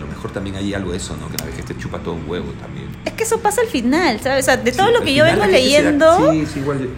A 0.00 0.04
lo 0.04 0.06
mejor 0.08 0.32
también 0.32 0.56
hay 0.56 0.72
algo 0.72 0.92
de 0.92 0.96
eso, 0.96 1.14
¿no? 1.20 1.28
Que 1.28 1.36
la 1.36 1.44
vejez 1.44 1.66
te 1.66 1.76
chupa 1.76 1.98
todo 1.98 2.14
un 2.14 2.24
huevo 2.28 2.52
también. 2.60 2.88
Es 3.04 3.12
que 3.12 3.24
eso 3.24 3.38
pasa 3.40 3.60
al 3.60 3.66
final, 3.66 4.18
¿sabes? 4.20 4.44
O 4.44 4.46
sea, 4.46 4.56
de 4.56 4.72
todo 4.72 4.86
Sí, 4.86 4.92
lo 4.94 5.02
que 5.02 5.12
yo 5.14 5.24
vengo 5.24 5.42
se 5.44 5.46
da- 5.50 5.52
leyendo, 5.58 6.30
Sí, 6.32 6.46
sí, 6.46 6.60
igual 6.60 6.78
de- 6.78 6.90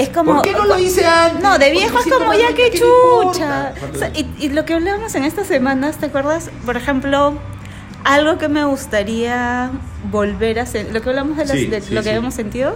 es 0.00 0.08
como... 0.08 0.34
¿Por 0.34 0.42
qué 0.42 0.52
no 0.52 0.64
lo 0.64 0.78
hice 0.80 1.06
antes? 1.06 1.40
No, 1.42 1.58
de 1.58 1.70
viejo 1.70 1.96
es 2.00 2.06
como 2.12 2.34
ya 2.34 2.52
que 2.54 2.70
chucha. 2.72 3.72
O 3.94 3.96
sea, 3.96 4.10
y, 4.14 4.26
y 4.38 4.48
lo 4.48 4.64
que 4.64 4.74
hablábamos 4.74 5.14
en 5.14 5.22
estas 5.24 5.46
semanas, 5.46 5.98
¿te 5.98 6.06
acuerdas? 6.06 6.50
Por 6.66 6.76
ejemplo, 6.76 7.38
algo 8.04 8.36
que 8.38 8.48
me 8.48 8.64
gustaría 8.64 9.70
volver 10.10 10.58
a 10.58 10.62
hacer, 10.64 10.92
lo 10.92 11.00
que 11.02 11.08
hablamos 11.10 11.36
de, 11.36 11.44
las- 11.44 11.56
Sí, 11.56 11.66
de 11.66 11.80
sí, 11.80 11.94
lo 11.94 12.00
que 12.00 12.04
sí. 12.04 12.08
habíamos 12.10 12.34
sentido, 12.34 12.74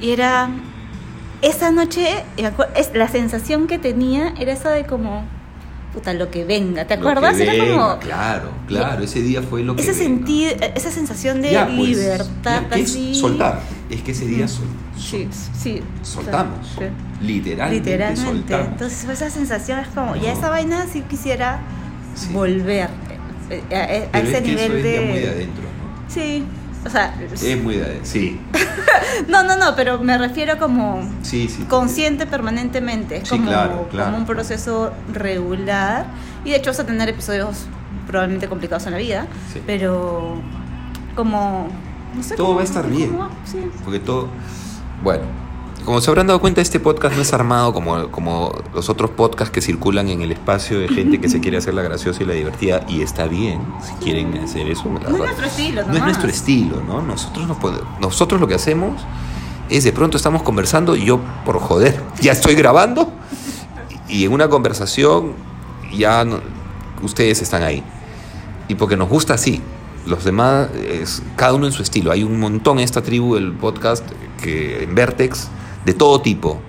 y 0.00 0.10
era 0.10 0.48
esa 1.42 1.70
noche, 1.70 2.24
la 2.94 3.08
sensación 3.08 3.66
que 3.68 3.78
tenía 3.78 4.34
era 4.38 4.52
esa 4.52 4.70
de 4.70 4.84
como, 4.84 5.24
puta, 5.96 6.12
lo 6.12 6.30
que 6.30 6.44
venga, 6.44 6.86
¿te 6.86 6.92
acuerdas? 6.94 7.40
Era 7.40 7.52
venga, 7.54 7.76
como 7.76 7.98
Claro, 8.00 8.50
claro, 8.68 9.02
ese 9.02 9.22
día 9.22 9.40
fue 9.42 9.62
lo 9.62 9.74
que. 9.74 9.80
ese 9.82 9.94
sentido, 9.94 10.52
esa 10.74 10.90
sensación 10.90 11.40
de 11.40 11.52
Ya, 11.52 11.64
pues, 11.66 11.88
libertad 11.88 12.62
ya, 12.62 12.68
¿qué 12.68 12.80
es 12.82 12.90
así. 12.90 13.14
soltar. 13.14 13.60
Es 13.88 14.02
que 14.02 14.10
ese 14.12 14.26
día 14.26 14.44
Mm. 14.44 14.48
sol- 14.48 14.66
Sí, 14.98 15.28
sí. 15.58 15.82
soltamos. 16.02 16.66
Sí. 16.78 16.84
Literalmente, 17.26 17.90
Literalmente. 17.90 18.30
soltamos. 18.30 18.68
Entonces 18.72 19.08
esa 19.08 19.30
sensación 19.30 19.78
es 19.78 19.88
como, 19.88 20.16
ya 20.16 20.32
No. 20.34 20.38
esa 20.38 20.50
vaina 20.50 20.86
sí 20.92 21.02
quisiera 21.08 21.60
Sí. 22.14 22.32
volver 22.32 22.90
eh, 23.48 23.62
a, 23.72 23.76
a- 23.76 23.80
a 24.08 24.12
Pero 24.12 24.28
ese 24.28 24.36
es 24.38 24.42
que 24.42 24.48
nivel 24.48 24.64
eso 24.66 24.76
es 24.76 24.82
de... 24.82 24.92
ya 24.94 25.00
muy 25.00 25.18
de 25.20 25.28
adentro, 25.30 25.62
¿no? 25.62 26.10
Sí, 26.10 26.44
o 26.86 26.90
sea, 26.90 27.14
Es 27.32 27.62
muy. 27.62 27.82
Sí, 28.04 28.40
no, 29.28 29.42
no, 29.42 29.56
no, 29.56 29.74
pero 29.76 29.98
me 29.98 30.16
refiero 30.18 30.58
como 30.58 31.02
sí, 31.22 31.48
sí. 31.48 31.64
consciente 31.64 32.26
permanentemente, 32.26 33.18
es 33.18 33.28
como, 33.28 33.46
claro, 33.48 33.88
claro. 33.90 34.06
como 34.06 34.18
un 34.18 34.26
proceso 34.26 34.92
regular 35.12 36.06
y 36.44 36.50
de 36.50 36.56
hecho 36.56 36.70
vas 36.70 36.80
a 36.80 36.86
tener 36.86 37.08
episodios 37.08 37.66
probablemente 38.06 38.48
complicados 38.48 38.86
en 38.86 38.92
la 38.92 38.98
vida, 38.98 39.26
Sí. 39.52 39.60
pero 39.66 40.40
como... 41.14 41.68
No 42.14 42.22
sé, 42.22 42.34
Todo 42.36 42.54
va 42.54 42.60
a 42.62 42.64
estar 42.64 42.88
bien. 42.88 43.10
Porque 43.84 43.98
todo. 43.98 44.28
Bueno, 45.02 45.24
como 45.86 46.00
se 46.02 46.10
habrán 46.10 46.26
dado 46.26 46.40
cuenta, 46.40 46.60
este 46.60 46.80
podcast 46.80 47.16
no 47.16 47.22
es 47.22 47.32
armado 47.32 47.72
como, 47.72 48.08
como 48.10 48.52
los 48.74 48.90
otros 48.90 49.10
podcasts 49.10 49.50
que 49.52 49.62
circulan 49.62 50.08
en 50.08 50.20
el 50.20 50.32
espacio 50.32 50.78
de 50.80 50.88
gente 50.88 51.18
que 51.20 51.28
se 51.30 51.40
quiere 51.40 51.56
hacer 51.56 51.72
la 51.74 51.82
graciosa 51.82 52.22
y 52.22 52.26
la 52.26 52.34
divertida. 52.34 52.84
Y 52.88 53.00
está 53.02 53.26
bien, 53.26 53.60
si 53.82 53.92
quieren 54.04 54.36
hacer 54.36 54.68
eso. 54.68 54.84
No 54.88 54.98
es 54.98 55.16
nuestro 55.16 55.46
estilo, 55.46 55.82
No 55.86 55.94
es 55.94 56.02
nuestro 56.02 56.28
estilo, 56.28 56.82
¿no? 56.86 57.00
Nosotros, 57.02 57.46
no 57.48 57.58
podemos, 57.58 57.86
nosotros 58.00 58.40
lo 58.40 58.46
que 58.48 58.54
hacemos 58.54 59.00
es 59.70 59.84
de 59.84 59.92
pronto 59.92 60.16
estamos 60.16 60.42
conversando 60.42 60.94
y 60.96 61.04
yo, 61.06 61.20
por 61.44 61.58
joder, 61.60 62.00
ya 62.20 62.32
estoy 62.32 62.54
grabando 62.54 63.10
y 64.08 64.24
en 64.24 64.32
una 64.32 64.48
conversación 64.48 65.32
ya 65.96 66.24
no- 66.24 66.40
ustedes 67.02 67.40
están 67.42 67.62
ahí. 67.62 67.82
Y 68.68 68.74
porque 68.74 68.96
nos 68.96 69.08
gusta 69.08 69.34
así. 69.34 69.62
Los 70.04 70.24
demás, 70.24 70.68
es, 70.88 71.22
cada 71.36 71.54
uno 71.54 71.66
en 71.66 71.72
su 71.72 71.82
estilo. 71.82 72.10
Hay 72.12 72.22
un 72.24 72.38
montón 72.38 72.78
en 72.78 72.84
esta 72.84 73.02
tribu 73.02 73.34
del 73.36 73.52
podcast 73.52 74.04
que 74.42 74.84
en 74.84 74.94
Vertex, 74.94 75.48
de 75.86 75.94
todo 75.94 76.20
tipo. 76.20 76.60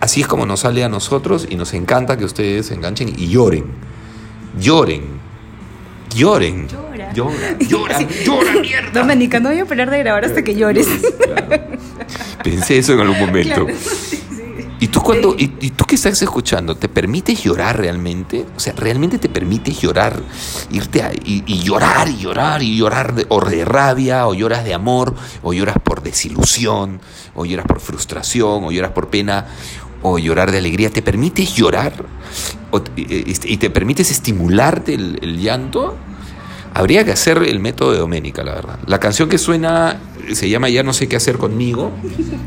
Así 0.00 0.20
es 0.20 0.26
como 0.26 0.44
nos 0.44 0.60
sale 0.60 0.84
a 0.84 0.88
nosotros 0.88 1.46
y 1.48 1.56
nos 1.56 1.72
encanta 1.72 2.18
que 2.18 2.24
ustedes 2.24 2.66
se 2.66 2.74
enganchen 2.74 3.08
y 3.16 3.28
lloren. 3.28 3.64
Lloren. 4.60 5.02
Lloren. 6.14 6.68
Llora. 6.68 7.12
Llora. 7.12 7.58
Llora. 7.58 8.00
Llora, 8.24 8.52
mierda. 8.60 8.90
Doménica, 9.00 9.40
no 9.40 9.48
voy 9.48 9.58
a 9.58 9.64
parar 9.64 9.90
de 9.90 9.98
grabar 9.98 10.26
hasta 10.26 10.44
que 10.44 10.54
llores. 10.54 10.86
Claro. 10.86 11.78
Pensé 12.44 12.78
eso 12.78 12.92
en 12.92 13.00
algún 13.00 13.18
momento. 13.18 13.64
Claro, 13.64 13.78
sí, 13.80 14.16
sí. 14.16 14.20
¿Y 14.20 14.26
tú 14.26 14.33
cuando, 15.04 15.34
y, 15.38 15.48
tú 15.70 15.84
que 15.84 15.94
estás 15.94 16.20
escuchando, 16.22 16.76
te 16.76 16.88
permites 16.88 17.42
llorar 17.42 17.78
realmente? 17.78 18.46
O 18.56 18.60
sea, 18.60 18.72
¿realmente 18.72 19.18
te 19.18 19.28
permites 19.28 19.80
llorar? 19.80 20.20
Irte 20.70 21.02
y, 21.24 21.58
llorar 21.62 22.08
y 22.08 22.16
llorar 22.16 22.62
y 22.62 22.76
llorar 22.76 23.14
de, 23.14 23.26
o 23.28 23.44
de 23.44 23.64
rabia, 23.64 24.26
o 24.26 24.34
lloras 24.34 24.64
de 24.64 24.74
amor, 24.74 25.14
o 25.42 25.52
lloras 25.52 25.76
por 25.82 26.02
desilusión, 26.02 27.00
o 27.34 27.44
lloras 27.44 27.66
por 27.66 27.80
frustración, 27.80 28.64
o 28.64 28.72
lloras 28.72 28.92
por 28.92 29.08
pena, 29.08 29.46
o 30.02 30.18
llorar 30.18 30.50
de 30.50 30.58
alegría. 30.58 30.90
¿Te 30.90 31.02
permites 31.02 31.54
llorar? 31.54 32.04
Eh, 32.96 33.24
este, 33.26 33.52
¿Y 33.52 33.58
te 33.58 33.70
permites 33.70 34.10
estimularte 34.10 34.94
el, 34.94 35.18
el 35.22 35.38
llanto? 35.38 35.96
Habría 36.74 37.04
que 37.04 37.12
hacer 37.12 37.38
el 37.38 37.60
método 37.60 37.92
de 37.92 37.98
Doménica, 37.98 38.42
la 38.42 38.54
verdad. 38.54 38.78
La 38.86 38.98
canción 38.98 39.28
que 39.28 39.38
suena 39.38 40.00
se 40.32 40.48
llama 40.48 40.68
Ya 40.68 40.82
no 40.82 40.92
sé 40.92 41.08
qué 41.08 41.14
hacer 41.14 41.38
conmigo. 41.38 41.92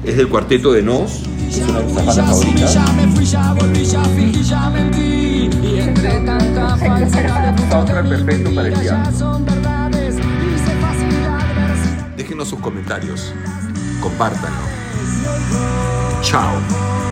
Es 0.03 0.17
del 0.17 0.27
cuarteto 0.27 0.73
de 0.73 0.83
Nos. 0.83 1.23
Es 1.49 1.59
una 1.59 1.79
de 1.79 1.83
nuestras 1.85 2.05
bandas 2.05 2.25
favoritas. 2.29 2.73
Soundtrack 7.69 8.09
perfecto 8.09 8.53
para 8.53 8.67
el 8.67 8.73
piano. 8.73 9.03
Déjenos 12.17 12.49
sus 12.49 12.59
comentarios. 12.59 13.33
Compártanlo. 14.01 14.59
Chao. 16.21 16.97